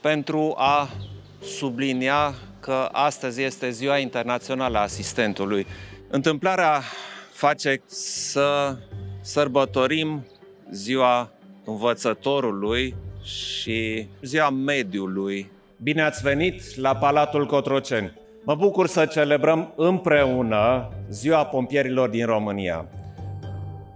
pentru 0.00 0.54
a 0.56 0.88
sublinia 1.42 2.34
că 2.60 2.88
astăzi 2.92 3.42
este 3.42 3.70
ziua 3.70 3.98
internațională 3.98 4.78
a 4.78 4.82
asistentului. 4.82 5.66
Întâmplarea 6.08 6.82
face 7.32 7.82
să 7.86 8.76
sărbătorim 9.20 10.26
ziua 10.70 11.30
învățătorului 11.70 12.94
și 13.22 14.06
ziua 14.22 14.50
mediului. 14.50 15.50
Bine 15.82 16.02
ați 16.02 16.22
venit 16.22 16.76
la 16.76 16.96
Palatul 16.96 17.46
Cotroceni. 17.46 18.12
Mă 18.44 18.54
bucur 18.54 18.86
să 18.86 19.06
celebrăm 19.06 19.72
împreună 19.76 20.88
ziua 21.10 21.44
pompierilor 21.44 22.08
din 22.08 22.26
România. 22.26 22.86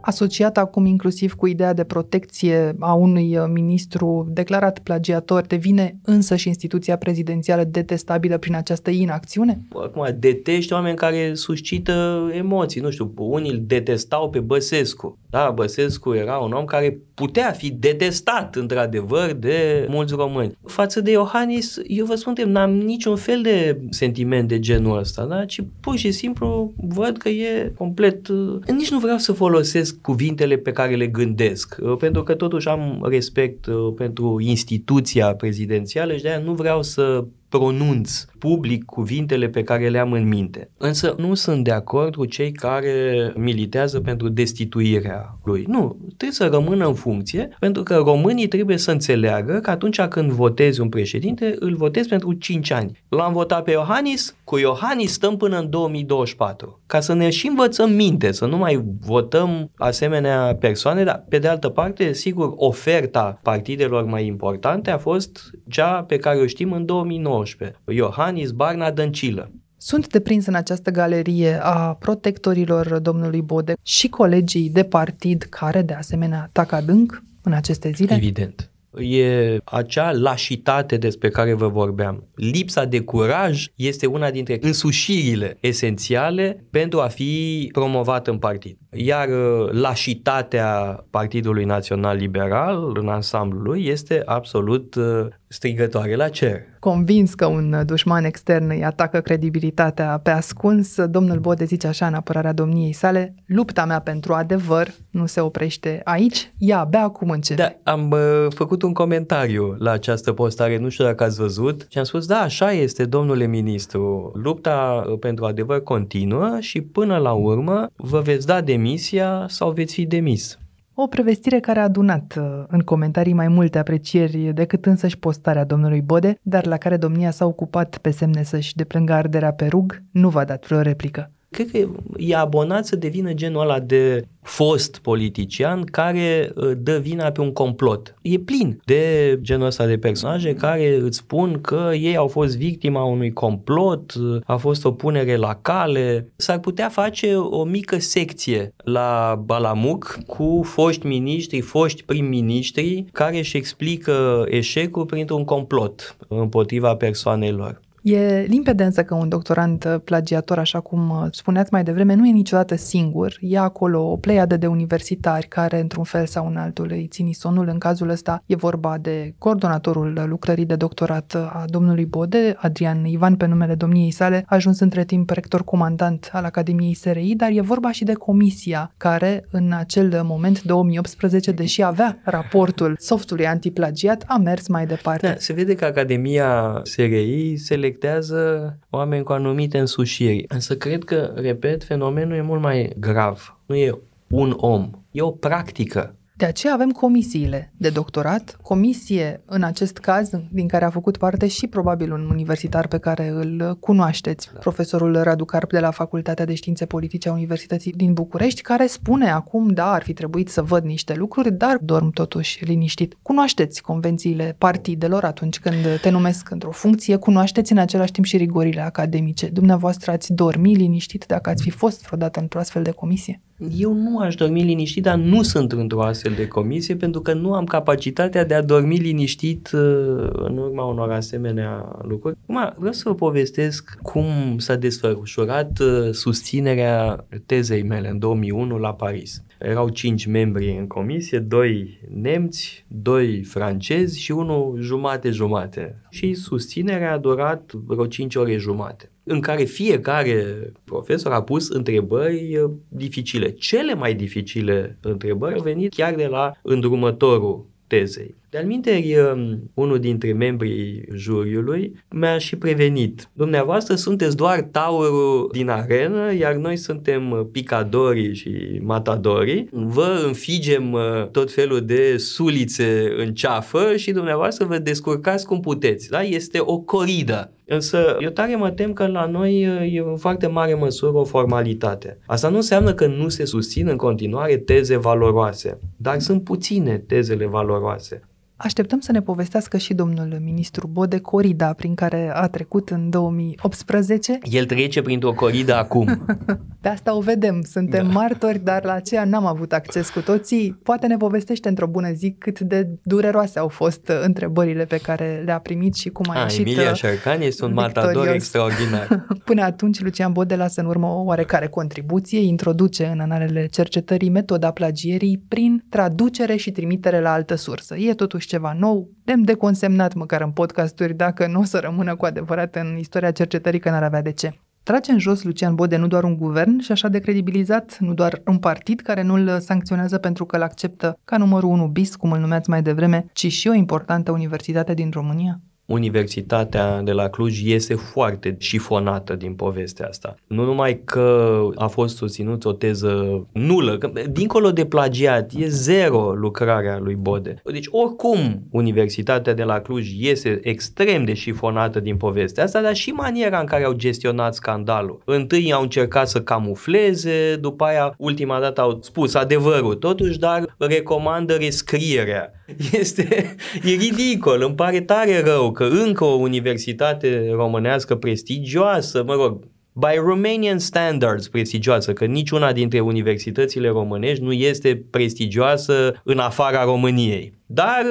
Asociat 0.04 0.58
acum 0.58 0.86
inclusiv 0.86 1.34
cu 1.34 1.46
ideea 1.46 1.72
de 1.72 1.84
protecție 1.84 2.76
a 2.78 2.92
unui 2.92 3.36
uh, 3.36 3.44
ministru 3.52 4.28
declarat 4.30 4.78
plagiator, 4.78 5.42
devine 5.46 5.96
însă 6.04 6.36
și 6.36 6.48
instituția 6.48 6.96
prezidențială 6.96 7.64
detestabilă 7.64 8.38
prin 8.38 8.54
această 8.54 8.90
inacțiune? 8.90 9.60
Acum, 9.72 10.16
detești 10.18 10.72
oameni 10.72 10.96
care 10.96 11.34
suscită 11.34 12.28
emoții. 12.32 12.80
Nu 12.80 12.90
știu, 12.90 13.12
unii 13.16 13.50
îl 13.50 13.62
detestau 13.66 14.30
pe 14.30 14.40
Băsescu. 14.40 15.18
Da, 15.30 15.52
Băsescu 15.54 16.14
era 16.14 16.36
un 16.36 16.52
om 16.52 16.64
care 16.64 16.98
putea 17.14 17.50
fi 17.50 17.70
detestat, 17.70 18.56
într-adevăr, 18.56 19.32
de 19.32 19.86
mulți 19.90 20.14
români. 20.14 20.56
Față 20.66 21.00
de 21.00 21.10
Iohannis, 21.10 21.80
eu 21.86 22.04
vă 22.04 22.14
spun, 22.14 22.34
n-am 22.46 22.70
niciun 22.70 23.16
fel 23.16 23.42
de 23.42 23.80
sentiment 23.90 24.48
de 24.48 24.58
genul 24.58 24.98
ăsta, 24.98 25.24
da? 25.24 25.44
ci 25.44 25.62
pur 25.80 25.96
și 25.96 26.10
simplu 26.12 26.72
văd 26.76 27.16
că 27.16 27.28
e 27.28 27.72
complet... 27.76 28.28
uh, 28.28 28.58
Nici 28.66 28.90
nu 28.90 28.98
vreau 28.98 29.18
să 29.18 29.32
folosesc 29.32 29.93
cuvintele 30.02 30.56
pe 30.56 30.72
care 30.72 30.94
le 30.94 31.06
gândesc, 31.06 31.76
uh, 31.80 31.96
pentru 31.96 32.22
că 32.22 32.34
totuși 32.34 32.68
am 32.68 33.06
respect 33.08 33.66
uh, 33.66 33.92
pentru 33.96 34.40
instituția 34.40 35.34
prezidențială 35.34 36.16
și 36.16 36.22
de-aia 36.22 36.38
nu 36.38 36.54
vreau 36.54 36.82
să 36.82 37.24
pronunț 37.48 38.24
public 38.44 38.84
cuvintele 38.84 39.48
pe 39.48 39.62
care 39.62 39.88
le 39.88 39.98
am 39.98 40.12
în 40.12 40.28
minte. 40.28 40.70
Însă 40.78 41.14
nu 41.18 41.34
sunt 41.34 41.64
de 41.64 41.70
acord 41.70 42.14
cu 42.14 42.24
cei 42.24 42.52
care 42.52 43.32
militează 43.36 44.00
pentru 44.00 44.28
destituirea 44.28 45.38
lui. 45.44 45.64
Nu, 45.68 45.96
trebuie 46.06 46.30
să 46.30 46.46
rămână 46.46 46.86
în 46.86 46.94
funcție, 46.94 47.56
pentru 47.58 47.82
că 47.82 47.94
românii 47.94 48.48
trebuie 48.48 48.76
să 48.76 48.90
înțeleagă 48.90 49.58
că 49.62 49.70
atunci 49.70 50.00
când 50.00 50.30
votezi 50.30 50.80
un 50.80 50.88
președinte, 50.88 51.54
îl 51.58 51.74
votezi 51.76 52.08
pentru 52.08 52.32
5 52.32 52.70
ani. 52.70 53.02
L-am 53.08 53.32
votat 53.32 53.62
pe 53.62 53.70
Iohannis, 53.70 54.36
cu 54.44 54.58
Iohannis 54.58 55.12
stăm 55.12 55.36
până 55.36 55.58
în 55.58 55.70
2024. 55.70 56.80
Ca 56.86 57.00
să 57.00 57.14
ne 57.14 57.30
și 57.30 57.46
învățăm 57.46 57.90
minte, 57.90 58.32
să 58.32 58.46
nu 58.46 58.56
mai 58.56 58.84
votăm 59.00 59.70
asemenea 59.76 60.56
persoane, 60.60 61.04
dar 61.04 61.24
pe 61.28 61.38
de 61.38 61.48
altă 61.48 61.68
parte, 61.68 62.12
sigur, 62.12 62.52
oferta 62.56 63.38
partidelor 63.42 64.04
mai 64.04 64.26
importante 64.26 64.90
a 64.90 64.98
fost 64.98 65.50
cea 65.68 66.02
pe 66.02 66.16
care 66.16 66.38
o 66.38 66.46
știm 66.46 66.72
în 66.72 66.84
2019. 66.84 67.78
Iohannis, 67.88 68.32
Barna, 68.52 68.90
Dăncilă. 68.90 69.50
Sunt 69.76 70.08
deprins 70.08 70.46
în 70.46 70.54
această 70.54 70.90
galerie 70.90 71.58
a 71.62 71.94
protectorilor 71.94 72.98
domnului 72.98 73.42
Bode 73.42 73.74
și 73.82 74.08
colegii 74.08 74.70
de 74.70 74.82
partid 74.82 75.42
care, 75.42 75.82
de 75.82 75.92
asemenea, 75.94 76.42
atacă 76.42 76.74
adânc 76.74 77.22
în 77.42 77.52
aceste 77.52 77.90
zile? 77.90 78.14
Evident. 78.14 78.68
E 78.98 79.58
acea 79.64 80.12
lașitate 80.12 80.96
despre 80.96 81.28
care 81.28 81.54
vă 81.54 81.68
vorbeam. 81.68 82.28
Lipsa 82.34 82.84
de 82.84 83.00
curaj 83.00 83.66
este 83.74 84.06
una 84.06 84.30
dintre 84.30 84.58
însușirile 84.60 85.56
esențiale 85.60 86.66
pentru 86.70 87.00
a 87.00 87.06
fi 87.06 87.68
promovat 87.72 88.26
în 88.26 88.38
partid. 88.38 88.76
Iar 88.90 89.28
uh, 89.28 89.70
lașitatea 89.70 90.66
Partidului 91.10 91.64
Național 91.64 92.16
Liberal 92.16 92.92
în 93.00 93.08
ansamblul 93.08 93.62
lui 93.62 93.86
este 93.86 94.22
absolut 94.24 94.94
uh, 94.94 95.26
strigătoare 95.54 96.14
la 96.16 96.28
cer. 96.28 96.60
Convins 96.78 97.34
că 97.34 97.46
un 97.46 97.82
dușman 97.86 98.24
extern 98.24 98.70
îi 98.70 98.84
atacă 98.84 99.20
credibilitatea 99.20 100.20
pe 100.22 100.30
ascuns, 100.30 101.04
domnul 101.04 101.38
Bode 101.38 101.64
zice 101.64 101.86
așa 101.86 102.06
în 102.06 102.14
apărarea 102.14 102.52
domniei 102.52 102.92
sale, 102.92 103.34
lupta 103.46 103.84
mea 103.84 104.00
pentru 104.00 104.32
adevăr 104.32 104.94
nu 105.10 105.26
se 105.26 105.40
oprește 105.40 106.00
aici, 106.04 106.52
ea 106.58 106.78
abia 106.78 107.02
acum 107.02 107.30
începe. 107.30 107.80
Da, 107.82 107.92
am 107.92 108.10
uh, 108.10 108.46
făcut 108.54 108.82
un 108.82 108.92
comentariu 108.92 109.76
la 109.78 109.90
această 109.90 110.32
postare, 110.32 110.78
nu 110.78 110.88
știu 110.88 111.04
dacă 111.04 111.24
ați 111.24 111.40
văzut, 111.40 111.86
și 111.88 111.98
am 111.98 112.04
spus, 112.04 112.26
da, 112.26 112.38
așa 112.40 112.72
este, 112.72 113.04
domnule 113.04 113.46
ministru, 113.46 114.32
lupta 114.42 115.04
uh, 115.08 115.18
pentru 115.18 115.44
adevăr 115.44 115.82
continuă 115.82 116.56
și 116.60 116.80
până 116.80 117.16
la 117.16 117.32
urmă 117.32 117.86
vă 117.96 118.20
veți 118.20 118.46
da 118.46 118.60
demisia 118.60 119.46
sau 119.48 119.70
veți 119.70 119.94
fi 119.94 120.06
demis. 120.06 120.58
O 120.96 121.06
prevestire 121.06 121.60
care 121.60 121.80
a 121.80 121.82
adunat 121.82 122.34
uh, 122.38 122.64
în 122.68 122.80
comentarii 122.80 123.32
mai 123.32 123.48
multe 123.48 123.78
aprecieri 123.78 124.52
decât 124.52 124.86
însăși 124.86 125.18
postarea 125.18 125.64
domnului 125.64 126.00
Bode, 126.00 126.38
dar 126.42 126.66
la 126.66 126.76
care 126.76 126.96
domnia 126.96 127.30
s-a 127.30 127.46
ocupat 127.46 127.98
pe 127.98 128.10
semne 128.10 128.42
să-și 128.42 128.76
deplângă 128.76 129.12
arderea 129.12 129.52
pe 129.52 129.66
rug, 129.66 130.02
nu 130.10 130.28
v-a 130.28 130.44
dat 130.44 130.66
vreo 130.66 130.80
replică 130.80 131.30
cred 131.54 131.70
că 131.70 131.88
e 132.16 132.36
abonat 132.36 132.86
să 132.86 132.96
devină 132.96 133.32
genul 133.32 133.60
ăla 133.60 133.80
de 133.80 134.24
fost 134.42 134.98
politician 134.98 135.84
care 135.84 136.52
uh, 136.54 136.70
dă 136.76 136.98
vina 136.98 137.30
pe 137.30 137.40
un 137.40 137.52
complot. 137.52 138.14
E 138.22 138.38
plin 138.38 138.80
de 138.84 139.38
genul 139.42 139.66
ăsta 139.66 139.86
de 139.86 139.98
personaje 139.98 140.54
care 140.54 140.96
îți 140.96 141.16
spun 141.16 141.60
că 141.60 141.90
ei 141.92 142.16
au 142.16 142.28
fost 142.28 142.56
victima 142.56 143.04
unui 143.04 143.32
complot, 143.32 144.14
uh, 144.14 144.40
a 144.44 144.56
fost 144.56 144.84
o 144.84 144.92
punere 144.92 145.36
la 145.36 145.58
cale. 145.62 146.28
S-ar 146.36 146.58
putea 146.58 146.88
face 146.88 147.34
o 147.36 147.64
mică 147.64 147.98
secție 147.98 148.74
la 148.76 149.42
Balamuc 149.44 150.18
cu 150.26 150.60
foști 150.64 151.06
miniștri, 151.06 151.60
foști 151.60 152.04
prim-ministri 152.04 153.04
care 153.12 153.38
își 153.38 153.56
explică 153.56 154.44
eșecul 154.48 155.06
printr-un 155.06 155.44
complot 155.44 156.16
împotriva 156.28 156.94
persoanelor. 156.94 157.82
E 158.04 158.44
limpede 158.48 158.84
însă 158.84 159.04
că 159.04 159.14
un 159.14 159.28
doctorant 159.28 159.84
uh, 159.84 159.94
plagiator, 160.04 160.58
așa 160.58 160.80
cum 160.80 161.10
uh, 161.10 161.26
spuneați 161.30 161.72
mai 161.72 161.84
devreme, 161.84 162.14
nu 162.14 162.26
e 162.26 162.30
niciodată 162.30 162.76
singur. 162.76 163.36
E 163.40 163.58
acolo 163.58 164.10
o 164.10 164.16
pleiadă 164.16 164.56
de 164.56 164.66
universitari 164.66 165.46
care, 165.46 165.80
într-un 165.80 166.04
fel 166.04 166.26
sau 166.26 166.46
în 166.46 166.56
altul, 166.56 166.88
îi 166.90 167.06
țin 167.10 167.32
sonul. 167.32 167.68
În 167.68 167.78
cazul 167.78 168.08
ăsta 168.08 168.42
e 168.46 168.54
vorba 168.54 168.98
de 168.98 169.34
coordonatorul 169.38 170.24
lucrării 170.26 170.64
de 170.64 170.76
doctorat 170.76 171.34
a 171.34 171.64
domnului 171.66 172.04
Bode, 172.04 172.54
Adrian 172.56 173.04
Ivan, 173.04 173.36
pe 173.36 173.46
numele 173.46 173.74
domniei 173.74 174.10
sale, 174.10 174.44
a 174.46 174.54
ajuns 174.54 174.80
între 174.80 175.04
timp 175.04 175.30
rector 175.30 175.64
comandant 175.64 176.30
al 176.32 176.44
Academiei 176.44 176.94
SRI, 176.94 177.34
dar 177.36 177.50
e 177.52 177.60
vorba 177.60 177.92
și 177.92 178.04
de 178.04 178.12
comisia 178.12 178.92
care, 178.96 179.44
în 179.50 179.72
acel 179.72 180.20
moment, 180.24 180.62
2018, 180.62 181.52
deși 181.52 181.82
avea 181.82 182.20
raportul 182.24 182.96
softului 182.98 183.46
antiplagiat, 183.46 184.24
a 184.26 184.36
mers 184.36 184.68
mai 184.68 184.86
departe. 184.86 185.26
Da, 185.26 185.34
se 185.38 185.52
vede 185.52 185.74
că 185.74 185.84
Academia 185.84 186.80
SRI 186.82 187.56
se 187.56 187.74
selectează 187.94 188.78
oameni 188.90 189.24
cu 189.24 189.32
anumite 189.32 189.78
însușiri. 189.78 190.44
Însă 190.48 190.76
cred 190.76 191.04
că, 191.04 191.32
repet, 191.34 191.84
fenomenul 191.84 192.36
e 192.36 192.40
mult 192.40 192.60
mai 192.60 192.92
grav. 192.98 193.58
Nu 193.66 193.74
e 193.74 193.98
un 194.28 194.54
om, 194.56 194.90
e 195.10 195.22
o 195.22 195.30
practică. 195.30 196.14
De 196.36 196.44
aceea 196.44 196.72
avem 196.72 196.90
comisiile 196.90 197.72
de 197.76 197.88
doctorat, 197.88 198.58
comisie 198.62 199.42
în 199.46 199.62
acest 199.62 199.98
caz, 199.98 200.30
din 200.50 200.68
care 200.68 200.84
a 200.84 200.90
făcut 200.90 201.16
parte 201.16 201.46
și 201.46 201.66
probabil 201.66 202.12
un 202.12 202.28
universitar 202.30 202.86
pe 202.86 202.98
care 202.98 203.28
îl 203.28 203.76
cunoașteți, 203.80 204.50
da. 204.52 204.58
profesorul 204.58 205.22
Radu 205.22 205.44
Carp 205.44 205.70
de 205.70 205.80
la 205.80 205.90
Facultatea 205.90 206.44
de 206.44 206.54
Științe 206.54 206.86
Politice 206.86 207.28
a 207.28 207.32
Universității 207.32 207.92
din 207.92 208.12
București, 208.12 208.62
care 208.62 208.86
spune 208.86 209.30
acum, 209.30 209.68
da, 209.68 209.92
ar 209.92 210.02
fi 210.02 210.12
trebuit 210.12 210.48
să 210.48 210.62
văd 210.62 210.84
niște 210.84 211.14
lucruri, 211.14 211.52
dar 211.52 211.78
dorm 211.82 212.10
totuși 212.10 212.64
liniștit. 212.64 213.16
Cunoașteți 213.22 213.82
convențiile 213.82 214.54
partidelor 214.58 215.24
atunci 215.24 215.58
când 215.58 216.00
te 216.00 216.10
numesc 216.10 216.50
într-o 216.50 216.70
funcție, 216.70 217.16
cunoașteți 217.16 217.72
în 217.72 217.78
același 217.78 218.12
timp 218.12 218.26
și 218.26 218.36
rigorile 218.36 218.80
academice. 218.80 219.46
Dumneavoastră 219.46 220.10
ați 220.10 220.32
dormi 220.32 220.74
liniștit 220.74 221.24
dacă 221.26 221.50
ați 221.50 221.62
fi 221.62 221.70
fost 221.70 222.04
vreodată 222.06 222.40
într-o 222.40 222.58
astfel 222.58 222.82
de 222.82 222.90
comisie? 222.90 223.42
Eu 223.58 223.92
nu 223.92 224.18
aș 224.18 224.34
dormi 224.34 224.62
liniștit, 224.62 225.02
dar 225.02 225.16
nu 225.16 225.42
sunt 225.42 225.72
într-o 225.72 226.02
astfel 226.02 226.32
de 226.32 226.48
comisie 226.48 226.96
pentru 226.96 227.20
că 227.20 227.32
nu 227.32 227.54
am 227.54 227.64
capacitatea 227.64 228.44
de 228.44 228.54
a 228.54 228.62
dormi 228.62 228.96
liniștit 228.96 229.70
uh, 229.72 230.28
în 230.32 230.58
urma 230.58 230.84
unor 230.84 231.10
asemenea 231.10 231.98
lucruri. 232.02 232.36
Acum, 232.42 232.74
vreau 232.76 232.92
să 232.92 233.02
vă 233.08 233.14
povestesc 233.14 233.98
cum 234.02 234.24
s-a 234.58 234.76
desfășurat 234.76 235.78
uh, 235.78 236.10
susținerea 236.10 237.26
tezei 237.46 237.82
mele 237.82 238.08
în 238.08 238.18
2001 238.18 238.78
la 238.78 238.94
Paris. 238.94 239.42
Erau 239.58 239.88
cinci 239.88 240.26
membri 240.26 240.76
în 240.78 240.86
comisie, 240.86 241.38
doi 241.38 242.00
nemți, 242.14 242.84
doi 242.88 243.42
francezi 243.42 244.20
și 244.20 244.32
unul 244.32 244.76
jumate-jumate. 244.80 246.00
Și 246.10 246.34
susținerea 246.34 247.12
a 247.12 247.18
durat 247.18 247.72
vreo 247.72 248.06
cinci 248.06 248.34
ore 248.34 248.56
jumate 248.56 249.08
în 249.24 249.40
care 249.40 249.64
fiecare 249.64 250.72
profesor 250.84 251.32
a 251.32 251.42
pus 251.42 251.68
întrebări 251.68 252.56
uh, 252.56 252.70
dificile. 252.88 253.50
Cele 253.50 253.94
mai 253.94 254.14
dificile 254.14 254.98
întrebări 255.00 255.54
au 255.54 255.62
venit 255.62 255.94
chiar 255.94 256.14
de 256.14 256.26
la 256.26 256.52
îndrumătorul 256.62 257.66
tezei. 257.86 258.34
De-al 258.54 258.66
minteri, 258.66 259.16
um, 259.16 259.70
unul 259.74 259.98
dintre 259.98 260.32
membrii 260.32 261.04
juriului 261.14 262.04
mi-a 262.10 262.38
și 262.38 262.56
prevenit. 262.56 263.30
Dumneavoastră 263.32 263.94
sunteți 263.94 264.36
doar 264.36 264.60
taurul 264.60 265.48
din 265.52 265.68
arenă, 265.68 266.34
iar 266.34 266.54
noi 266.54 266.76
suntem 266.76 267.30
uh, 267.30 267.40
picadorii 267.52 268.34
și 268.34 268.80
matadorii. 268.82 269.68
Vă 269.70 270.22
înfigem 270.26 270.92
uh, 270.92 271.28
tot 271.30 271.52
felul 271.52 271.80
de 271.80 272.16
sulițe 272.16 273.14
în 273.16 273.34
ceafă 273.34 273.96
și 273.96 274.12
dumneavoastră 274.12 274.66
vă 274.66 274.78
descurcați 274.78 275.46
cum 275.46 275.60
puteți. 275.60 276.10
Da? 276.10 276.22
Este 276.22 276.58
o 276.60 276.78
coridă. 276.78 277.52
Însă 277.66 278.16
eu 278.20 278.30
tare 278.30 278.56
mă 278.56 278.70
tem 278.70 278.92
că 278.92 279.06
la 279.06 279.26
noi 279.26 279.66
uh, 279.66 279.94
e 279.94 279.98
în 279.98 280.16
foarte 280.16 280.46
mare 280.46 280.74
măsură 280.74 281.12
o 281.12 281.24
formalitate. 281.24 282.18
Asta 282.26 282.48
nu 282.48 282.56
înseamnă 282.56 282.94
că 282.94 283.06
nu 283.06 283.28
se 283.28 283.44
susțin 283.44 283.88
în 283.88 283.96
continuare 283.96 284.56
teze 284.56 284.96
valoroase, 284.96 285.78
dar 285.96 286.18
sunt 286.18 286.44
puține 286.44 286.98
tezele 286.98 287.46
valoroase. 287.46 288.22
Așteptăm 288.64 289.00
să 289.00 289.12
ne 289.12 289.22
povestească 289.22 289.76
și 289.76 289.94
domnul 289.94 290.38
ministru 290.44 290.86
Bode 290.86 291.18
corida 291.18 291.72
prin 291.72 291.94
care 291.94 292.30
a 292.34 292.48
trecut 292.48 292.90
în 292.90 293.10
2018. 293.10 294.38
El 294.42 294.64
trece 294.64 295.02
printr-o 295.02 295.32
coridă 295.32 295.74
acum. 295.74 296.24
Pe 296.82 296.88
asta 296.88 297.16
o 297.16 297.20
vedem, 297.20 297.62
suntem 297.62 298.06
da. 298.06 298.12
martori, 298.12 298.58
dar 298.58 298.84
la 298.84 298.92
aceea 298.92 299.24
n-am 299.24 299.46
avut 299.46 299.72
acces 299.72 300.10
cu 300.10 300.20
toții. 300.20 300.78
Poate 300.82 301.06
ne 301.06 301.16
povestește 301.16 301.68
într-o 301.68 301.86
bună 301.86 302.12
zi 302.12 302.36
cât 302.38 302.60
de 302.60 302.88
dureroase 303.02 303.58
au 303.58 303.68
fost 303.68 304.12
întrebările 304.22 304.84
pe 304.84 304.96
care 304.96 305.42
le-a 305.44 305.58
primit 305.58 305.94
și 305.94 306.08
cum 306.08 306.26
a, 306.28 306.38
a 306.38 306.42
ieșit 306.42 306.66
Emilia 306.66 306.90
uh, 306.90 306.96
Șarcan 306.96 307.40
este 307.40 307.64
un 307.64 307.70
victorios. 307.70 307.94
matador 307.94 308.28
extraordinar. 308.28 309.26
Până 309.44 309.62
atunci, 309.62 310.00
Lucian 310.00 310.32
Bode 310.32 310.56
lasă 310.56 310.80
în 310.80 310.86
urmă 310.86 311.06
o 311.06 311.22
oarecare 311.22 311.66
contribuție, 311.66 312.40
introduce 312.40 313.06
în 313.06 313.20
analele 313.20 313.66
cercetării 313.66 314.28
metoda 314.28 314.70
plagierii 314.70 315.42
prin 315.48 315.84
traducere 315.88 316.56
și 316.56 316.70
trimitere 316.70 317.20
la 317.20 317.32
altă 317.32 317.54
sursă. 317.54 317.96
E 317.96 318.14
totuși 318.14 318.46
ceva 318.54 318.72
nou, 318.78 319.10
demn 319.24 319.44
de 319.44 319.54
consemnat 319.54 320.14
măcar 320.14 320.40
în 320.40 320.50
podcasturi, 320.50 321.14
dacă 321.14 321.46
nu 321.46 321.60
o 321.60 321.64
să 321.64 321.78
rămână 321.78 322.16
cu 322.16 322.24
adevărat 322.24 322.76
în 322.76 322.96
istoria 322.98 323.30
cercetării, 323.30 323.80
că 323.80 323.90
n-ar 323.90 324.02
avea 324.02 324.22
de 324.22 324.32
ce. 324.32 324.58
Trage 324.82 325.12
în 325.12 325.18
jos 325.18 325.42
Lucian 325.42 325.74
Bode 325.74 325.96
nu 325.96 326.06
doar 326.06 326.24
un 326.24 326.36
guvern 326.36 326.78
și 326.78 326.92
așa 326.92 327.08
de 327.08 327.18
credibilizat, 327.18 327.96
nu 327.98 328.14
doar 328.14 328.42
un 328.46 328.58
partid 328.58 329.00
care 329.00 329.22
nu 329.22 329.34
îl 329.34 329.60
sancționează 329.60 330.18
pentru 330.18 330.44
că 330.44 330.56
îl 330.56 330.62
acceptă 330.62 331.18
ca 331.24 331.36
numărul 331.36 331.70
1 331.70 331.86
bis, 331.86 332.16
cum 332.16 332.32
îl 332.32 332.40
numeați 332.40 332.70
mai 332.70 332.82
devreme, 332.82 333.26
ci 333.32 333.52
și 333.52 333.68
o 333.68 333.74
importantă 333.74 334.30
universitate 334.32 334.94
din 334.94 335.10
România? 335.12 335.60
Universitatea 335.86 337.02
de 337.02 337.12
la 337.12 337.28
Cluj 337.28 337.60
iese 337.60 337.94
foarte 337.94 338.56
șifonată 338.58 339.34
din 339.34 339.54
povestea 339.54 340.06
asta. 340.06 340.34
Nu 340.46 340.64
numai 340.64 341.00
că 341.04 341.68
a 341.74 341.86
fost 341.86 342.16
susținut 342.16 342.64
o 342.64 342.72
teză 342.72 343.46
nulă, 343.52 343.98
că, 343.98 344.10
dincolo 344.30 344.70
de 344.70 344.84
plagiat, 344.84 345.50
e 345.56 345.68
zero 345.68 346.32
lucrarea 346.32 346.98
lui 346.98 347.14
Bode. 347.14 347.62
Deci, 347.64 347.86
oricum, 347.90 348.62
Universitatea 348.70 349.54
de 349.54 349.62
la 349.62 349.80
Cluj 349.80 350.10
iese 350.18 350.58
extrem 350.62 351.24
de 351.24 351.34
șifonată 351.34 352.00
din 352.00 352.16
povestea 352.16 352.64
asta, 352.64 352.80
dar 352.80 352.94
și 352.94 353.10
maniera 353.10 353.58
în 353.58 353.66
care 353.66 353.84
au 353.84 353.92
gestionat 353.92 354.54
scandalul. 354.54 355.22
Întâi 355.24 355.72
au 355.72 355.82
încercat 355.82 356.28
să 356.28 356.40
camufleze, 356.42 357.56
după 357.56 357.84
aia, 357.84 358.14
ultima 358.18 358.60
dată 358.60 358.80
au 358.80 358.98
spus 359.02 359.34
adevărul, 359.34 359.94
totuși, 359.94 360.38
dar 360.38 360.74
recomandă 360.78 361.54
rescrierea. 361.54 362.52
Este 362.92 363.56
e 363.84 363.90
ridicol, 363.90 364.62
îmi 364.62 364.74
pare 364.74 365.00
tare 365.00 365.42
rău 365.44 365.72
că 365.74 365.84
încă 365.84 366.24
o 366.24 366.34
universitate 366.34 367.50
românească 367.50 368.14
prestigioasă, 368.14 369.22
mă 369.26 369.34
rog, 369.34 369.58
by 369.92 370.16
Romanian 370.16 370.78
standards 370.78 371.48
prestigioasă, 371.48 372.12
că 372.12 372.24
niciuna 372.24 372.72
dintre 372.72 373.00
universitățile 373.00 373.88
românești 373.88 374.44
nu 374.44 374.52
este 374.52 375.04
prestigioasă 375.10 376.20
în 376.24 376.38
afara 376.38 376.84
României. 376.84 377.52
Dar, 377.66 378.04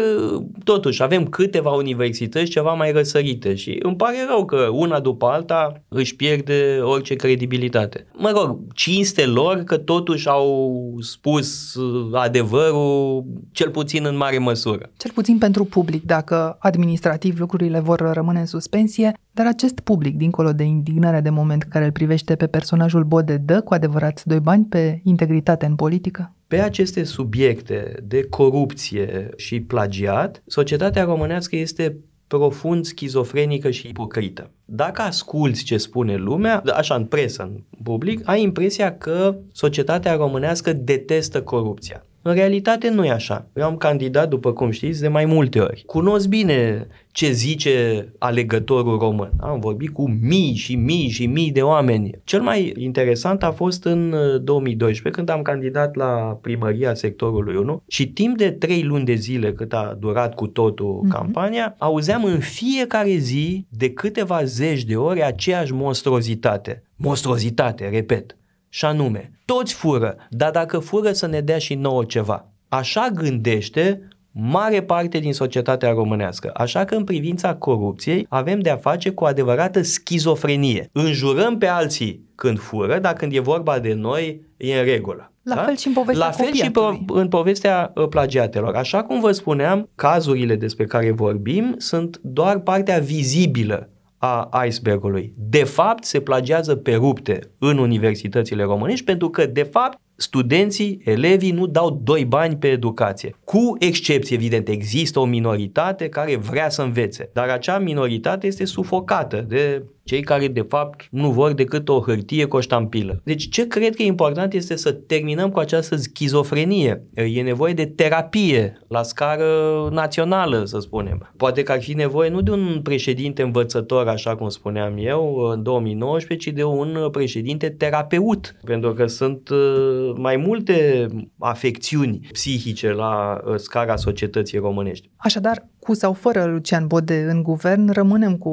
totuși, 0.63 1.03
avem 1.03 1.25
câteva 1.25 1.71
universități 1.71 2.49
ceva 2.49 2.73
mai 2.73 2.91
răsărite 2.91 3.55
și 3.55 3.79
îmi 3.81 3.95
pare 3.95 4.15
rău 4.27 4.45
că 4.45 4.69
una 4.71 4.99
după 4.99 5.25
alta 5.25 5.81
își 5.87 6.15
pierde 6.15 6.79
orice 6.81 7.15
credibilitate. 7.15 8.05
Mă 8.17 8.31
rog, 8.35 8.59
cinste 8.73 9.25
lor 9.25 9.57
că 9.57 9.77
totuși 9.77 10.27
au 10.27 10.81
spus 10.99 11.75
adevărul, 12.13 13.25
cel 13.51 13.69
puțin 13.69 14.05
în 14.05 14.17
mare 14.17 14.37
măsură. 14.37 14.89
Cel 14.97 15.11
puțin 15.11 15.37
pentru 15.37 15.63
public, 15.65 16.05
dacă 16.05 16.55
administrativ 16.59 17.39
lucrurile 17.39 17.79
vor 17.79 18.11
rămâne 18.13 18.39
în 18.39 18.45
suspensie, 18.45 19.13
dar 19.31 19.47
acest 19.47 19.79
public, 19.79 20.15
dincolo 20.15 20.51
de 20.51 20.63
indignarea 20.63 21.21
de 21.21 21.29
moment 21.29 21.63
care 21.63 21.85
îl 21.85 21.91
privește 21.91 22.35
pe 22.35 22.47
personajul 22.47 23.03
Bode, 23.03 23.37
dă 23.37 23.61
cu 23.61 23.73
adevărat 23.73 24.23
doi 24.25 24.39
bani 24.39 24.65
pe 24.65 25.01
integritate 25.03 25.65
în 25.65 25.75
politică? 25.75 26.33
Pe 26.53 26.59
aceste 26.59 27.03
subiecte 27.03 27.95
de 28.03 28.23
corupție 28.29 29.29
și 29.35 29.61
plagiat, 29.61 30.43
societatea 30.45 31.03
românească 31.03 31.55
este 31.55 31.97
profund 32.27 32.85
schizofrenică 32.85 33.69
și 33.69 33.87
ipocrită. 33.87 34.51
Dacă 34.65 35.01
asculți 35.01 35.63
ce 35.63 35.77
spune 35.77 36.15
lumea, 36.15 36.63
așa 36.73 36.95
în 36.95 37.05
presă, 37.05 37.43
în 37.43 37.63
public, 37.83 38.21
ai 38.23 38.41
impresia 38.41 38.97
că 38.97 39.35
societatea 39.51 40.15
românească 40.15 40.73
detestă 40.73 41.41
corupția. 41.41 42.05
În 42.25 42.33
realitate 42.33 42.89
nu 42.89 43.05
e 43.05 43.11
așa. 43.11 43.47
Eu 43.55 43.63
am 43.63 43.77
candidat, 43.77 44.29
după 44.29 44.53
cum 44.53 44.71
știți, 44.71 45.01
de 45.01 45.07
mai 45.07 45.25
multe 45.25 45.59
ori. 45.59 45.83
Cunosc 45.85 46.27
bine 46.27 46.87
ce 47.11 47.31
zice 47.31 48.07
alegătorul 48.17 48.99
român. 48.99 49.31
Am 49.39 49.59
vorbit 49.59 49.89
cu 49.89 50.09
mii 50.21 50.55
și 50.55 50.75
mii 50.75 51.09
și 51.09 51.25
mii 51.25 51.51
de 51.51 51.61
oameni. 51.61 52.11
Cel 52.23 52.41
mai 52.41 52.73
interesant 52.77 53.43
a 53.43 53.51
fost 53.51 53.85
în 53.85 54.15
2012, 54.43 55.07
uh, 55.07 55.13
când 55.13 55.29
am 55.29 55.41
candidat 55.41 55.95
la 55.95 56.39
primăria 56.41 56.93
sectorului 56.93 57.55
1 57.55 57.83
și 57.87 58.07
timp 58.07 58.37
de 58.37 58.51
trei 58.51 58.83
luni 58.83 59.05
de 59.05 59.13
zile 59.13 59.53
cât 59.53 59.73
a 59.73 59.97
durat 59.99 60.35
cu 60.35 60.47
totul 60.47 61.01
mm-hmm. 61.03 61.09
campania, 61.09 61.75
auzeam 61.77 62.23
în 62.23 62.39
fiecare 62.39 63.15
zi 63.15 63.65
de 63.69 63.89
câteva 63.89 64.43
zeci 64.43 64.83
de 64.83 64.95
ori 64.95 65.23
aceeași 65.23 65.73
monstruozitate. 65.73 66.83
Monstruozitate, 66.95 67.89
repet. 67.89 68.37
Și 68.73 68.85
anume, 68.85 69.31
toți 69.45 69.73
fură, 69.73 70.15
dar 70.29 70.51
dacă 70.51 70.79
fură 70.79 71.11
să 71.11 71.27
ne 71.27 71.41
dea 71.41 71.57
și 71.57 71.75
nouă 71.75 72.03
ceva. 72.03 72.47
Așa 72.69 73.09
gândește 73.13 74.07
mare 74.31 74.83
parte 74.83 75.17
din 75.17 75.33
societatea 75.33 75.91
românească. 75.91 76.51
Așa 76.53 76.85
că 76.85 76.95
în 76.95 77.03
privința 77.03 77.55
corupției 77.55 78.25
avem 78.29 78.59
de 78.59 78.69
a 78.69 78.77
face 78.77 79.09
cu 79.09 79.23
o 79.23 79.27
adevărată 79.27 79.81
schizofrenie. 79.81 80.89
Înjurăm 80.91 81.57
pe 81.57 81.67
alții 81.67 82.29
când 82.35 82.59
fură, 82.59 82.99
dar 82.99 83.13
când 83.13 83.33
e 83.33 83.39
vorba 83.39 83.79
de 83.79 83.93
noi 83.93 84.41
e 84.57 84.79
în 84.79 84.85
regulă. 84.85 85.31
La 85.43 85.55
da? 85.55 85.61
fel 85.61 85.75
și 85.75 85.87
în 85.87 85.93
povestea 85.93 86.25
La 86.25 86.31
fel 86.31 86.53
și 86.53 86.71
în 87.07 87.27
povestea 87.27 87.91
uh, 87.95 88.07
plagiatelor. 88.07 88.75
Așa 88.75 89.03
cum 89.03 89.19
vă 89.19 89.31
spuneam, 89.31 89.89
cazurile 89.95 90.55
despre 90.55 90.85
care 90.85 91.11
vorbim 91.11 91.75
sunt 91.77 92.19
doar 92.23 92.59
partea 92.59 92.99
vizibilă 92.99 93.89
a 94.25 94.65
icebergului. 94.65 95.33
De 95.37 95.63
fapt, 95.63 96.03
se 96.03 96.19
plagiază 96.19 96.75
pe 96.75 96.95
rupte 96.95 97.39
în 97.57 97.77
universitățile 97.77 98.63
românești 98.63 99.05
pentru 99.05 99.29
că, 99.29 99.45
de 99.45 99.63
fapt, 99.63 99.99
studenții, 100.15 101.01
elevii 101.05 101.51
nu 101.51 101.67
dau 101.67 102.01
doi 102.03 102.25
bani 102.25 102.55
pe 102.55 102.67
educație. 102.67 103.35
Cu 103.43 103.75
excepție, 103.79 104.35
evident, 104.35 104.67
există 104.67 105.19
o 105.19 105.25
minoritate 105.25 106.09
care 106.09 106.35
vrea 106.35 106.69
să 106.69 106.81
învețe, 106.81 107.29
dar 107.33 107.49
acea 107.49 107.79
minoritate 107.79 108.47
este 108.47 108.65
sufocată 108.65 109.45
de 109.47 109.83
cei 110.03 110.21
care 110.21 110.47
de 110.47 110.65
fapt 110.69 111.07
nu 111.11 111.31
vor 111.31 111.53
decât 111.53 111.89
o 111.89 112.01
hârtie 112.01 112.45
cu 112.45 112.55
o 112.55 112.59
ștampilă. 112.59 113.21
Deci 113.23 113.49
ce 113.49 113.67
cred 113.67 113.95
că 113.95 114.01
e 114.01 114.05
important 114.05 114.53
este 114.53 114.75
să 114.75 114.91
terminăm 114.91 115.49
cu 115.49 115.59
această 115.59 115.95
schizofrenie. 115.95 117.03
E 117.13 117.41
nevoie 117.41 117.73
de 117.73 117.85
terapie 117.85 118.81
la 118.87 119.03
scară 119.03 119.45
națională, 119.91 120.63
să 120.65 120.79
spunem. 120.79 121.31
Poate 121.37 121.63
că 121.63 121.71
ar 121.71 121.81
fi 121.81 121.93
nevoie 121.93 122.29
nu 122.29 122.41
de 122.41 122.51
un 122.51 122.79
președinte 122.83 123.41
învățător, 123.41 124.07
așa 124.07 124.35
cum 124.35 124.49
spuneam 124.49 124.93
eu, 124.97 125.35
în 125.35 125.63
2019, 125.63 126.49
ci 126.49 126.53
de 126.53 126.63
un 126.63 127.07
președinte 127.11 127.69
terapeut, 127.69 128.55
pentru 128.63 128.93
că 128.93 129.07
sunt 129.07 129.49
uh, 129.49 130.13
mai 130.15 130.37
multe 130.37 131.07
afecțiuni 131.39 132.27
psihice 132.31 132.91
la 132.91 133.41
uh, 133.45 133.55
scara 133.55 133.95
societății 133.95 134.57
românești. 134.57 135.09
Așadar, 135.15 135.67
cu 135.79 135.93
sau 135.93 136.13
fără 136.13 136.45
Lucian 136.45 136.87
Bode 136.87 137.25
în 137.29 137.43
guvern, 137.43 137.91
rămânem 137.91 138.37
cu 138.37 138.49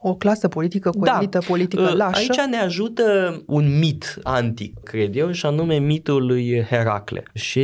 o 0.00 0.14
clasă 0.14 0.48
politică, 0.48 0.81
cu 0.90 1.04
da. 1.04 1.16
elită 1.16 1.38
politică 1.46 1.88
ă, 1.90 1.94
lașă. 1.94 2.18
Aici 2.18 2.50
ne 2.50 2.56
ajută 2.56 3.02
un 3.46 3.78
mit 3.78 4.18
antic, 4.22 4.82
cred 4.82 5.16
eu, 5.16 5.30
și 5.30 5.46
anume 5.46 5.78
mitul 5.78 6.26
lui 6.26 6.62
Heracle. 6.62 7.22
Și 7.34 7.62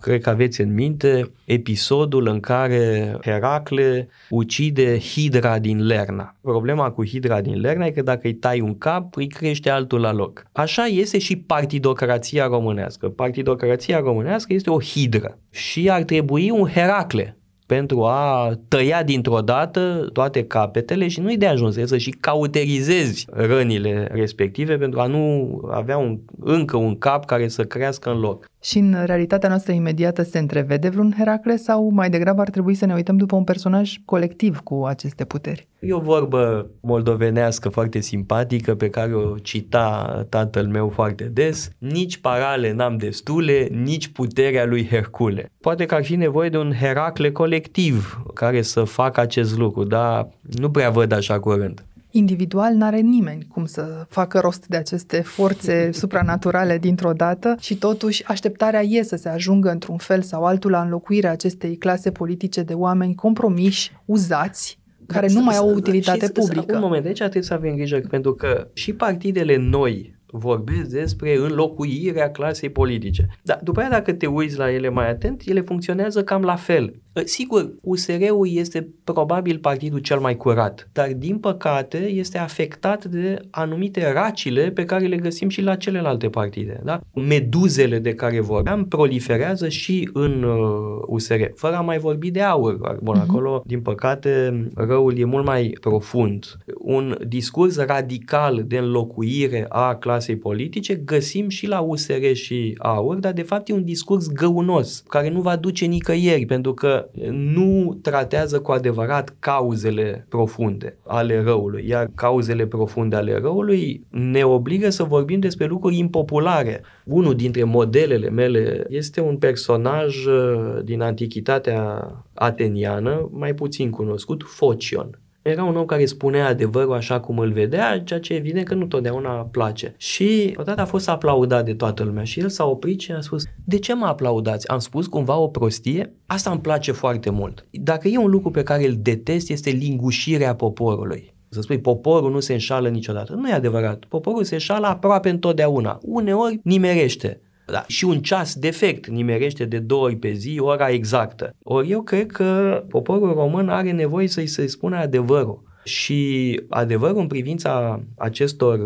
cred 0.00 0.20
că 0.20 0.30
aveți 0.30 0.60
în 0.60 0.74
minte 0.74 1.30
episodul 1.44 2.26
în 2.26 2.40
care 2.40 3.16
Heracle 3.22 4.08
ucide 4.30 4.98
Hidra 4.98 5.58
din 5.58 5.86
Lerna. 5.86 6.36
Problema 6.40 6.90
cu 6.90 7.06
Hidra 7.06 7.40
din 7.40 7.60
Lerna 7.60 7.86
e 7.86 7.90
că 7.90 8.02
dacă 8.02 8.20
îi 8.22 8.34
tai 8.34 8.60
un 8.60 8.78
cap, 8.78 9.16
îi 9.16 9.26
crește 9.26 9.70
altul 9.70 10.00
la 10.00 10.12
loc. 10.12 10.46
Așa 10.52 10.84
este 10.84 11.18
și 11.18 11.36
partidocrația 11.36 12.46
românească. 12.46 13.08
Partidocrația 13.08 13.98
românească 13.98 14.52
este 14.52 14.70
o 14.70 14.80
hidră 14.80 15.38
și 15.50 15.90
ar 15.90 16.02
trebui 16.02 16.50
un 16.50 16.68
Heracle 16.68 17.36
pentru 17.66 18.04
a 18.04 18.52
tăia 18.68 19.02
dintr-o 19.02 19.40
dată 19.40 20.08
toate 20.12 20.44
capetele 20.44 21.08
și 21.08 21.20
nu-i 21.20 21.36
de 21.36 21.46
ajuns, 21.46 21.76
să 21.84 21.98
și 21.98 22.10
cauterizezi 22.10 23.26
rănile 23.30 24.08
respective 24.12 24.76
pentru 24.76 25.00
a 25.00 25.06
nu 25.06 25.60
avea 25.72 25.98
un, 25.98 26.18
încă 26.40 26.76
un 26.76 26.98
cap 26.98 27.24
care 27.24 27.48
să 27.48 27.64
crească 27.64 28.10
în 28.10 28.18
loc. 28.18 28.50
Și 28.66 28.78
în 28.78 28.96
realitatea 29.04 29.48
noastră 29.48 29.72
imediată 29.72 30.22
se 30.22 30.38
întrevede 30.38 30.88
vreun 30.88 31.14
Heracle 31.18 31.56
sau 31.56 31.90
mai 31.90 32.10
degrabă 32.10 32.40
ar 32.40 32.50
trebui 32.50 32.74
să 32.74 32.86
ne 32.86 32.94
uităm 32.94 33.16
după 33.16 33.36
un 33.36 33.44
personaj 33.44 33.96
colectiv 34.04 34.58
cu 34.58 34.84
aceste 34.86 35.24
puteri? 35.24 35.68
E 35.78 35.92
o 35.92 36.00
vorbă 36.00 36.70
moldovenească 36.80 37.68
foarte 37.68 38.00
simpatică 38.00 38.74
pe 38.74 38.90
care 38.90 39.14
o 39.14 39.38
cita 39.38 40.26
tatăl 40.28 40.66
meu 40.66 40.88
foarte 40.88 41.24
des. 41.24 41.70
Nici 41.78 42.16
parale 42.16 42.72
n-am 42.72 42.96
destule, 42.96 43.68
nici 43.70 44.08
puterea 44.08 44.66
lui 44.66 44.86
Hercule. 44.86 45.50
Poate 45.60 45.86
că 45.86 45.94
ar 45.94 46.04
fi 46.04 46.16
nevoie 46.16 46.48
de 46.48 46.58
un 46.58 46.72
Heracle 46.72 47.32
colectiv 47.32 48.22
care 48.34 48.62
să 48.62 48.84
facă 48.84 49.20
acest 49.20 49.58
lucru, 49.58 49.84
dar 49.84 50.28
nu 50.40 50.70
prea 50.70 50.90
văd 50.90 51.12
așa 51.12 51.40
curând 51.40 51.84
individual 52.16 52.74
n-are 52.74 53.00
nimeni 53.00 53.46
cum 53.48 53.64
să 53.64 54.06
facă 54.08 54.38
rost 54.38 54.66
de 54.66 54.76
aceste 54.76 55.20
forțe 55.20 55.90
supranaturale 56.02 56.78
dintr-o 56.78 57.12
dată 57.12 57.56
și 57.60 57.76
totuși 57.76 58.24
așteptarea 58.24 58.82
e 58.82 59.02
să 59.02 59.16
se 59.16 59.28
ajungă 59.28 59.70
într-un 59.70 59.96
fel 59.96 60.22
sau 60.22 60.44
altul 60.44 60.70
la 60.70 60.80
înlocuirea 60.80 61.30
acestei 61.30 61.76
clase 61.76 62.10
politice 62.10 62.62
de 62.62 62.74
oameni 62.74 63.14
compromiși, 63.14 63.92
uzați, 64.04 64.78
care 65.06 65.28
nu 65.32 65.42
mai 65.42 65.56
au 65.56 65.68
o 65.68 65.72
utilitate 65.72 66.28
publică. 66.28 66.74
Un 66.74 66.80
moment, 66.80 67.06
aici 67.06 67.18
trebuie 67.18 67.42
să 67.42 67.54
avem 67.54 67.74
grijă 67.74 68.00
pentru 68.10 68.34
că 68.34 68.68
și 68.72 68.92
partidele 68.92 69.56
noi 69.56 70.15
vorbesc 70.38 70.90
despre 70.90 71.36
înlocuirea 71.36 72.30
clasei 72.30 72.70
politice. 72.70 73.28
Dar 73.42 73.60
după 73.62 73.80
aia, 73.80 73.88
dacă 73.88 74.12
te 74.12 74.26
uiți 74.26 74.58
la 74.58 74.72
ele 74.72 74.88
mai 74.88 75.10
atent, 75.10 75.42
ele 75.46 75.60
funcționează 75.60 76.24
cam 76.24 76.42
la 76.42 76.56
fel. 76.56 76.94
Ă, 77.16 77.20
sigur, 77.24 77.72
USR-ul 77.82 78.48
este 78.50 78.88
probabil 79.04 79.58
partidul 79.58 79.98
cel 79.98 80.18
mai 80.18 80.36
curat, 80.36 80.88
dar 80.92 81.12
din 81.12 81.38
păcate 81.38 81.98
este 81.98 82.38
afectat 82.38 83.04
de 83.04 83.38
anumite 83.50 84.12
racile 84.12 84.70
pe 84.70 84.84
care 84.84 85.06
le 85.06 85.16
găsim 85.16 85.48
și 85.48 85.62
la 85.62 85.74
celelalte 85.74 86.28
partide. 86.28 86.80
Da? 86.84 87.00
Meduzele 87.14 87.98
de 87.98 88.14
care 88.14 88.40
vorbeam 88.40 88.84
proliferează 88.84 89.68
și 89.68 90.10
în 90.12 90.42
uh, 90.42 91.02
USR, 91.06 91.42
fără 91.54 91.76
a 91.76 91.80
mai 91.80 91.98
vorbi 91.98 92.30
de 92.30 92.42
aur. 92.42 92.98
Bun, 93.02 93.16
uh-huh. 93.16 93.28
acolo, 93.28 93.62
din 93.66 93.80
păcate, 93.80 94.62
răul 94.74 95.18
e 95.18 95.24
mult 95.24 95.44
mai 95.44 95.76
profund. 95.80 96.56
Un 96.78 97.16
discurs 97.26 97.76
radical 97.76 98.64
de 98.66 98.78
înlocuire 98.78 99.66
a 99.68 99.94
clasei 99.94 100.25
politice 100.34 100.94
găsim 100.94 101.48
și 101.48 101.66
la 101.66 101.80
USR 101.80 102.32
și 102.32 102.74
aur, 102.78 103.16
dar 103.16 103.32
de 103.32 103.42
fapt 103.42 103.68
e 103.68 103.72
un 103.72 103.84
discurs 103.84 104.28
găunos, 104.28 105.04
care 105.08 105.30
nu 105.30 105.40
va 105.40 105.56
duce 105.56 105.84
nicăieri, 105.84 106.46
pentru 106.46 106.74
că 106.74 107.08
nu 107.30 107.98
tratează 108.02 108.60
cu 108.60 108.72
adevărat 108.72 109.36
cauzele 109.38 110.26
profunde 110.28 110.98
ale 111.06 111.42
răului, 111.42 111.88
iar 111.88 112.10
cauzele 112.14 112.66
profunde 112.66 113.16
ale 113.16 113.38
răului 113.38 114.06
ne 114.10 114.44
obligă 114.44 114.90
să 114.90 115.02
vorbim 115.02 115.40
despre 115.40 115.66
lucruri 115.66 115.98
impopulare. 115.98 116.82
Unul 117.04 117.34
dintre 117.34 117.64
modelele 117.64 118.30
mele 118.30 118.86
este 118.88 119.20
un 119.20 119.36
personaj 119.36 120.24
uh, 120.24 120.84
din 120.84 121.00
antichitatea 121.00 122.10
ateniană, 122.34 123.28
mai 123.32 123.54
puțin 123.54 123.90
cunoscut, 123.90 124.42
Focion. 124.46 125.20
Era 125.48 125.64
un 125.64 125.76
om 125.76 125.84
care 125.84 126.04
spunea 126.04 126.46
adevărul 126.46 126.92
așa 126.92 127.20
cum 127.20 127.38
îl 127.38 127.52
vedea, 127.52 128.00
ceea 128.00 128.20
ce 128.20 128.34
evident 128.34 128.66
că 128.66 128.74
nu 128.74 128.86
totdeauna 128.86 129.30
place. 129.30 129.94
Și 129.96 130.54
odată 130.56 130.80
a 130.80 130.84
fost 130.84 131.08
aplaudat 131.08 131.64
de 131.64 131.74
toată 131.74 132.02
lumea 132.02 132.24
și 132.24 132.40
el 132.40 132.48
s-a 132.48 132.64
oprit 132.64 133.00
și 133.00 133.12
a 133.12 133.20
spus, 133.20 133.44
de 133.64 133.78
ce 133.78 133.94
mă 133.94 134.06
aplaudați? 134.06 134.68
Am 134.68 134.78
spus 134.78 135.06
cumva 135.06 135.36
o 135.36 135.48
prostie? 135.48 136.12
Asta 136.26 136.50
îmi 136.50 136.60
place 136.60 136.92
foarte 136.92 137.30
mult. 137.30 137.66
Dacă 137.70 138.08
e 138.08 138.18
un 138.18 138.30
lucru 138.30 138.50
pe 138.50 138.62
care 138.62 138.86
îl 138.86 138.94
detest, 138.98 139.50
este 139.50 139.70
lingușirea 139.70 140.54
poporului. 140.54 141.34
Să 141.48 141.60
spui, 141.60 141.78
poporul 141.78 142.30
nu 142.30 142.40
se 142.40 142.52
înșală 142.52 142.88
niciodată. 142.88 143.34
Nu 143.34 143.48
e 143.48 143.52
adevărat. 143.52 144.04
Poporul 144.04 144.44
se 144.44 144.54
înșală 144.54 144.86
aproape 144.86 145.28
întotdeauna. 145.28 145.98
Uneori 146.02 146.60
nimerește. 146.62 147.40
Da. 147.66 147.84
Și 147.86 148.04
un 148.04 148.20
ceas 148.20 148.54
defect 148.54 149.06
nimerește 149.06 149.64
de 149.64 149.78
două 149.78 150.04
ori 150.04 150.16
pe 150.16 150.32
zi 150.32 150.58
ora 150.60 150.88
exactă. 150.88 151.56
Ori 151.62 151.90
eu 151.90 152.02
cred 152.02 152.30
că 152.30 152.82
poporul 152.88 153.32
român 153.32 153.68
are 153.68 153.90
nevoie 153.90 154.28
să-i 154.28 154.46
se 154.46 154.66
spună 154.66 154.96
adevărul. 154.96 155.62
Și 155.86 156.60
adevărul 156.68 157.20
în 157.20 157.26
privința 157.26 158.00
acestor 158.16 158.80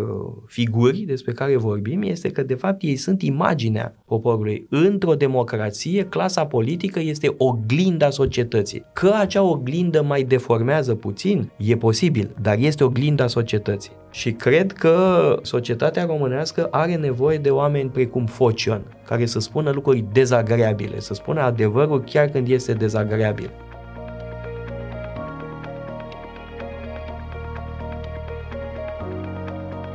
figuri 0.47 0.99
despre 0.99 1.33
care 1.33 1.57
vorbim 1.57 2.03
este 2.03 2.31
că 2.31 2.43
de 2.43 2.55
fapt 2.55 2.83
ei 2.83 2.97
sunt 2.97 3.23
imaginea 3.23 3.95
poporului. 4.07 4.67
Într-o 4.71 5.15
democrație, 5.15 6.05
clasa 6.05 6.47
politică 6.47 7.01
este 7.01 7.35
oglinda 7.39 8.11
societății. 8.11 8.85
Că 8.93 9.13
acea 9.19 9.43
oglindă 9.43 10.03
mai 10.03 10.23
deformează 10.23 10.95
puțin, 10.95 11.51
e 11.57 11.77
posibil, 11.77 12.31
dar 12.43 12.59
este 12.59 12.85
oglinda 12.85 13.27
societății. 13.27 13.93
Și 14.11 14.33
cred 14.33 14.73
că 14.73 15.37
societatea 15.43 16.05
românească 16.05 16.69
are 16.71 16.97
nevoie 16.97 17.39
de 17.39 17.51
oameni 17.51 17.91
precum 17.91 18.27
Focion, 18.27 18.83
care 19.07 19.27
să 19.27 19.39
spună 19.39 19.71
lucruri 19.71 20.05
dezagreabile, 20.13 21.01
să 21.01 21.15
spună 21.15 21.41
adevărul 21.41 22.03
chiar 22.03 22.29
când 22.29 22.49
este 22.49 22.73
dezagreabil. 22.73 23.51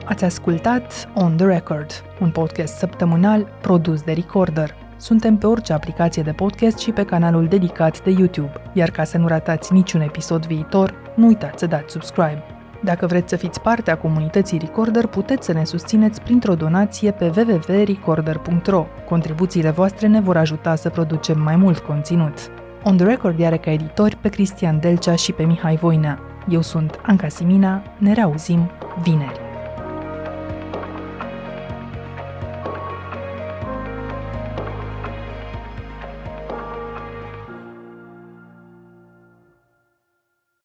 Ați 0.08 0.24
ascultat 0.24 1.10
On 1.14 1.36
The 1.36 1.46
Record, 1.46 1.92
un 2.22 2.30
podcast 2.30 2.78
săptămânal 2.78 3.48
produs 3.62 4.02
de 4.02 4.12
Recorder. 4.12 4.76
Suntem 4.98 5.38
pe 5.38 5.48
orice 5.48 5.74
aplicație 5.74 6.24
de 6.24 6.32
podcast 6.32 6.78
și 6.78 6.92
pe 6.92 7.04
canalul 7.04 7.48
dedicat 7.48 8.04
de 8.04 8.10
YouTube. 8.10 8.52
Iar 8.74 8.90
ca 8.90 9.04
să 9.04 9.18
nu 9.18 9.28
ratați 9.28 9.74
niciun 9.74 10.02
episod 10.02 10.46
viitor, 10.46 10.94
nu 11.16 11.28
uitați 11.28 11.60
să 11.60 11.66
dați 11.66 11.92
subscribe. 11.92 12.44
Dacă 12.84 13.06
vreți 13.06 13.30
să 13.30 13.36
fiți 13.36 13.62
parte 13.62 13.92
a 13.92 13.98
comunității 13.98 14.58
Recorder, 14.58 15.06
puteți 15.06 15.46
să 15.46 15.54
ne 15.54 15.64
susțineți 15.64 16.22
printr-o 16.22 16.56
donație 16.56 17.12
pe 17.12 17.32
www.recorder.ro. 17.36 18.86
Contribuțiile 19.10 19.70
voastre 19.70 20.08
ne 20.08 20.22
vor 20.22 20.38
ajuta 20.38 20.76
să 20.76 20.90
producem 20.90 21.40
mai 21.40 21.56
mult 21.56 21.78
conținut. 21.78 22.52
On 22.84 22.98
the 22.98 23.06
Record 23.06 23.44
are 23.44 23.58
ca 23.58 23.72
editori 23.72 24.16
pe 24.16 24.30
Cristian 24.30 24.80
Delcea 24.80 25.16
și 25.16 25.32
pe 25.32 25.44
Mihai 25.44 25.76
Voinea. 25.76 26.20
Eu 26.50 26.62
sunt 26.62 27.00
Anca 27.02 27.28
Simina, 27.28 27.82
ne 27.98 28.14
reauzim 28.14 28.70
vineri. 29.04 29.45